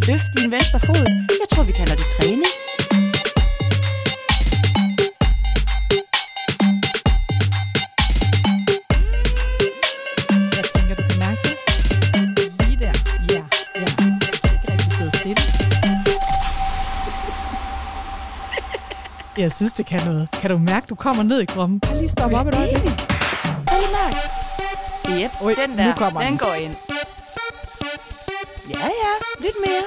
[0.09, 1.07] Løft din venstre fod.
[1.43, 2.64] Jeg tror, vi kalder det træning.
[19.45, 20.31] Jeg synes, det kan noget.
[20.31, 21.81] Kan du mærke, du kommer ned i kroppen?
[21.81, 22.97] Bare lige stoppe op et øjeblik.
[23.67, 24.17] Prøv lige mærke.
[25.25, 26.39] Yep, Oj, den nu der, kommer den den.
[26.39, 26.75] går ind.
[28.71, 29.85] Ja, ja, lidt mere.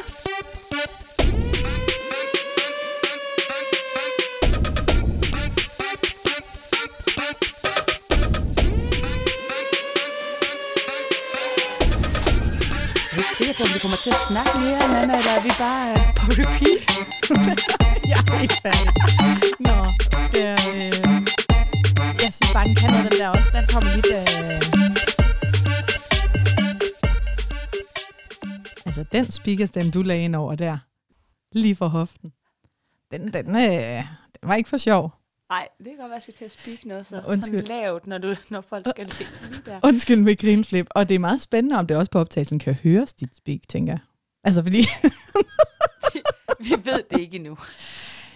[13.11, 15.43] Jeg er ikke sikker på, om vi kommer til at snakke mere, Nana, eller er
[15.47, 16.81] vi bare på repeat?
[18.11, 19.46] jeg er helt færdig.
[22.53, 23.49] Bare, den kan noget, den der også.
[23.57, 24.09] Den kommer lidt...
[24.19, 24.57] Øh...
[28.85, 30.77] Altså, den speakerstemme, du lagde ind over der,
[31.51, 32.31] lige for hoften,
[33.11, 35.13] den, den, øh, den var ikke for sjov.
[35.49, 37.59] Nej, det kan godt være, at jeg skal til at speak noget så, Undskyld.
[37.59, 39.79] sådan lavt, når, du, når folk skal ligge lige der.
[39.83, 40.87] Undskyld med grinflip.
[40.89, 43.93] Og det er meget spændende, om det også på optagelsen kan høres, dit speak, tænker
[43.93, 43.99] jeg.
[44.43, 44.77] Altså, fordi...
[46.69, 47.57] Vi ved det ikke endnu.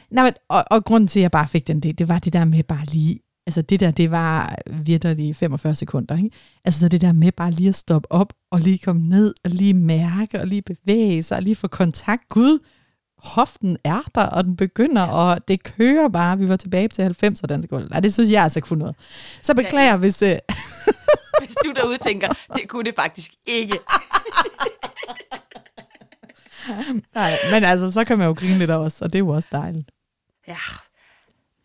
[0.09, 2.33] Nej, men, og, og grunden til, at jeg bare fik den, det, det var det
[2.33, 3.19] der med bare lige,
[3.51, 6.29] altså det der, det var virkelig 45 sekunder, ikke?
[6.65, 9.49] Altså så det der med bare lige at stoppe op, og lige komme ned, og
[9.49, 12.29] lige mærke, og lige bevæge sig, og lige få kontakt.
[12.29, 12.59] Gud,
[13.17, 16.37] hoften er der, og den begynder, og det kører bare.
[16.37, 17.89] Vi var tilbage til 90'er dansegulv.
[17.89, 18.95] Nej, det synes jeg altså kunne noget.
[19.41, 20.21] Så beklager, hvis...
[20.21, 20.29] Øh,
[21.45, 23.73] Hvis du derude tænker, det kunne det faktisk ikke.
[27.15, 29.47] nej, men altså, så kan man jo grine lidt også, og det er jo også
[29.51, 29.91] dejligt.
[30.47, 30.57] Ja,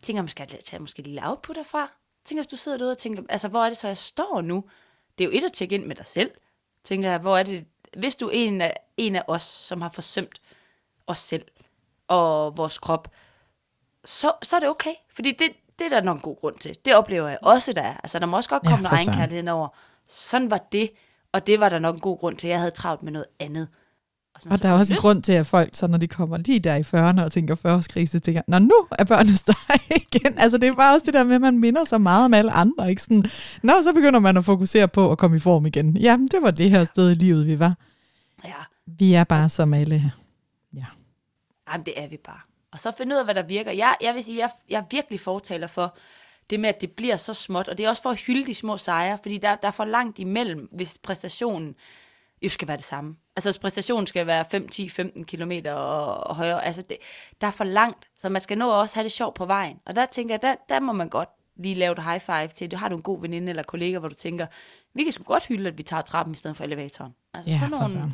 [0.07, 1.91] tænker måske at tage måske et lille output derfra.
[2.25, 4.63] Tænker, hvis du sidder derude og tænker, altså hvor er det så, jeg står nu?
[5.17, 6.31] Det er jo et at tjekke ind med dig selv.
[6.83, 7.65] Tænker jeg, hvor er det,
[7.97, 10.41] hvis du er en af, en af os, som har forsømt
[11.07, 11.45] os selv
[12.07, 13.11] og vores krop,
[14.05, 14.93] så, så er det okay.
[15.09, 16.77] Fordi det, det er der nok en god grund til.
[16.85, 17.97] Det oplever jeg også, der er.
[18.03, 19.67] Altså, der må også godt komme ja, noget egenkærlighed over.
[20.05, 20.91] Sådan var det,
[21.31, 22.47] og det var der nok en god grund til.
[22.47, 23.67] Jeg havde travlt med noget andet.
[24.45, 26.59] Og så der er også en grund til, at folk, så når de kommer lige
[26.59, 30.39] der i 40'erne og tænker 40-årskrise, tænker, Nå, nu er børnene der igen.
[30.39, 32.51] Altså, det er bare også det der med, at man minder så meget om alle
[32.51, 32.89] andre.
[32.89, 33.01] Ikke?
[33.01, 33.25] Sådan,
[33.63, 35.97] Nå, så begynder man at fokusere på at komme i form igen.
[35.97, 37.73] Jamen, det var det her sted i livet, vi var.
[38.45, 38.53] Ja,
[38.85, 40.09] Vi er bare som alle her.
[41.71, 42.39] Jamen, det er vi bare.
[42.71, 43.71] Og så finde ud af, hvad der virker.
[43.71, 45.97] Jeg, jeg vil sige, jeg, jeg er virkelig fortaler for
[46.49, 47.67] det med, at det bliver så småt.
[47.67, 49.85] Og det er også for at hylde de små sejre, fordi der, der er for
[49.85, 51.75] langt imellem, hvis præstationen
[52.41, 53.15] jo skal være det samme.
[53.35, 56.65] Altså præstationen skal være 5, 10, 15 km og, og højere.
[56.65, 56.97] Altså det,
[57.41, 59.77] der er for langt, så man skal nå også have det sjovt på vejen.
[59.85, 61.29] Og der tænker jeg, der, der må man godt
[61.59, 62.71] lige lave et high five til.
[62.71, 64.45] Du har du en god veninde eller kollega, hvor du tænker,
[64.95, 67.11] vi kan sgu godt hylde, at vi tager trappen i stedet for elevatoren.
[67.33, 68.13] Altså Ja, sådan nogle, søren.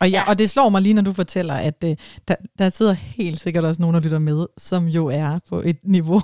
[0.00, 0.28] Og, ja, Ja.
[0.30, 1.96] og det slår mig lige, når du fortæller, at øh,
[2.28, 5.78] der, der sidder helt sikkert også nogen, der lytter med, som jo er på et
[5.82, 6.22] niveau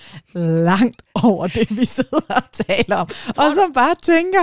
[0.70, 3.08] langt over det, vi sidder og taler om.
[3.28, 4.40] Og som bare tænker,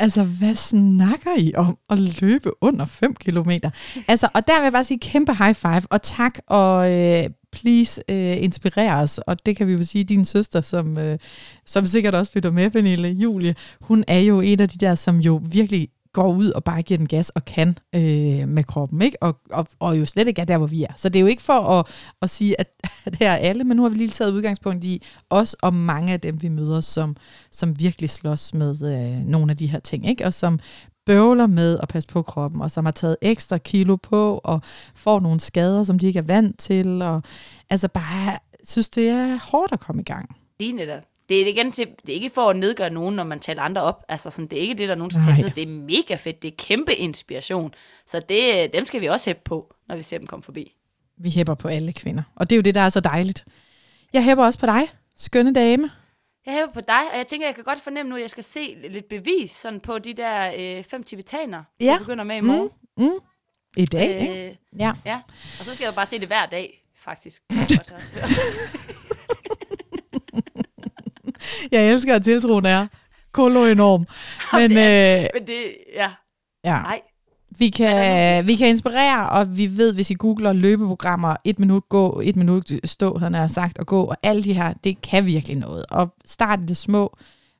[0.00, 3.70] altså hvad snakker I om at løbe under 5 kilometer?
[4.08, 8.02] Altså, og der vil jeg bare sige kæmpe high five, og tak, og øh, please
[8.10, 9.18] øh, inspirere os.
[9.18, 11.18] Og det kan vi jo sige, din søster, som, øh,
[11.66, 15.18] som sikkert også lytter med, Pernille, Julie, hun er jo en af de der, som
[15.18, 19.22] jo virkelig går ud og bare giver den gas og kan øh, med kroppen, ikke?
[19.22, 20.92] Og, og, og jo slet ikke er der, hvor vi er.
[20.96, 21.86] Så det er jo ikke for at,
[22.22, 22.68] at sige, at,
[23.06, 26.12] at her er alle, men nu har vi lige taget udgangspunkt i os og mange
[26.12, 27.16] af dem, vi møder, som,
[27.50, 30.26] som virkelig slås med øh, nogle af de her ting, ikke?
[30.26, 30.60] Og som
[31.06, 34.60] bøvler med at passe på kroppen, og som har taget ekstra kilo på, og
[34.94, 37.22] får nogle skader, som de ikke er vant til, og
[37.70, 40.36] altså bare synes, det er hårdt at komme i gang.
[40.60, 41.02] lige netop.
[41.28, 43.82] Det er igen til, det er ikke for at nedgøre nogen, når man taler andre
[43.82, 44.04] op.
[44.08, 45.36] Altså sådan, det er ikke det, der er nogen, der Nej.
[45.36, 46.42] taler Det er mega fedt.
[46.42, 47.74] Det er kæmpe inspiration.
[48.06, 50.74] Så det, dem skal vi også hæppe på, når vi ser dem komme forbi.
[51.18, 53.44] Vi hæpper på alle kvinder, og det er jo det, der er så dejligt.
[54.12, 55.90] Jeg hæpper også på dig, skønne dame.
[56.46, 58.44] Jeg hæver på dig, og jeg tænker, jeg kan godt fornemme nu, at jeg skal
[58.44, 61.98] se lidt bevis sådan på de der øh, fem tibetaner, Ja.
[61.98, 62.70] vi begynder med i morgen.
[62.96, 63.10] Mm.
[63.76, 64.22] I dag, øh.
[64.28, 64.58] ikke?
[64.78, 64.92] Ja.
[65.04, 65.20] ja,
[65.58, 67.42] og så skal jeg jo bare se det hver dag, faktisk.
[71.78, 72.86] Jeg elsker, at tiltroen er
[73.32, 74.06] kolo enorm.
[74.58, 76.10] Men øh, Men det, ja,
[76.64, 77.00] ja, nej.
[77.58, 82.20] vi kan, vi kan inspirere, og vi ved, hvis I googler løbeprogrammer, et minut gå,
[82.24, 85.56] et minut stå, han har sagt, og gå, og alle de her, det kan virkelig
[85.56, 85.84] noget.
[85.90, 87.16] Og start det små,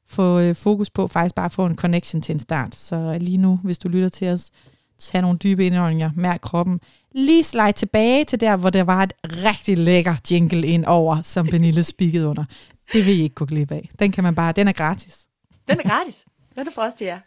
[0.09, 2.75] få øh, fokus på faktisk bare at få en connection til en start.
[2.75, 4.51] Så lige nu, hvis du lytter til os,
[4.99, 6.81] tag nogle dybe indåndinger, mærk kroppen.
[7.15, 11.47] Lige slide tilbage til der, hvor der var et rigtig lækker jingle ind over, som
[11.47, 12.45] Pernille spikkede under.
[12.93, 13.91] Det vil I ikke gå glip af.
[13.99, 15.19] Den kan man bare, den er gratis.
[15.69, 16.25] Den er gratis.
[16.55, 17.19] Den er for os til jer.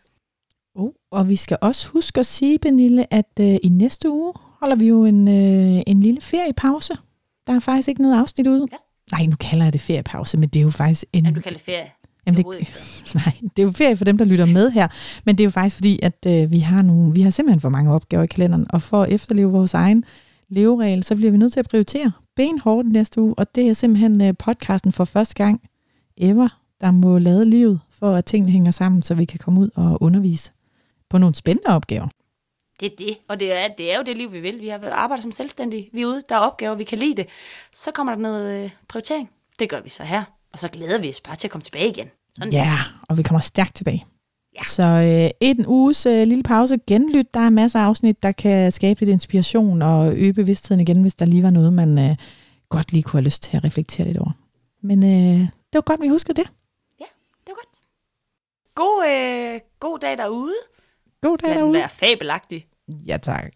[0.76, 4.76] Oh, og vi skal også huske at sige, Pernille, at øh, i næste uge holder
[4.76, 6.94] vi jo en, øh, en lille feriepause.
[7.48, 8.68] Der er faktisk ikke noget afsnit ude.
[8.72, 8.78] Ja.
[9.12, 11.24] Nej, nu kalder jeg det feriepause, men det er jo faktisk en...
[11.24, 11.92] Jamen, du kalder det ferie.
[12.28, 12.46] Jamen, det,
[13.26, 14.88] nej, det er jo ferie for dem, der lytter med her.
[15.26, 17.70] Men det er jo faktisk fordi, at øh, vi, har nogle, vi har simpelthen for
[17.70, 18.66] mange opgaver i kalenderen.
[18.70, 20.04] Og for at efterleve vores egen
[20.50, 23.34] leveregel, så bliver vi nødt til at prioritere benhårdt næste uge.
[23.38, 25.62] Og det er simpelthen øh, podcasten for første gang
[26.18, 29.70] ever, der må lade livet, for at tingene hænger sammen, så vi kan komme ud
[29.76, 30.52] og undervise
[31.10, 32.08] på nogle spændende opgaver.
[32.80, 34.62] Det er det, og det er, det er jo det liv, vi vil.
[34.62, 35.90] Vi har arbejdet som selvstændige.
[35.94, 37.28] Vi er ude, der er opgaver, vi kan lide det.
[37.76, 39.30] Så kommer der noget øh, prioritering.
[39.60, 40.24] Det gør vi så her.
[40.54, 42.10] Og så glæder vi os bare til at komme tilbage igen.
[42.38, 42.78] Sådan Ja,
[43.10, 44.06] og vi kommer stærkt tilbage.
[44.58, 44.64] Ja.
[44.64, 47.34] Så øh, en uges øh, lille pause, genlyt.
[47.34, 51.16] Der er masser af afsnit, der kan skabe lidt inspiration og øge bevidstheden igen, hvis
[51.16, 52.16] der lige var noget, man øh,
[52.70, 54.32] godt lige kunne have lyst til at reflektere lidt over.
[54.82, 56.52] Men øh, det var godt, vi huskede det.
[57.00, 57.06] Det
[57.48, 57.80] var godt.
[58.76, 60.54] God, øh, god dag derude.
[61.22, 61.80] God dag Lad den derude.
[61.80, 62.66] være fabelagtig.
[62.88, 63.52] Ja, tak.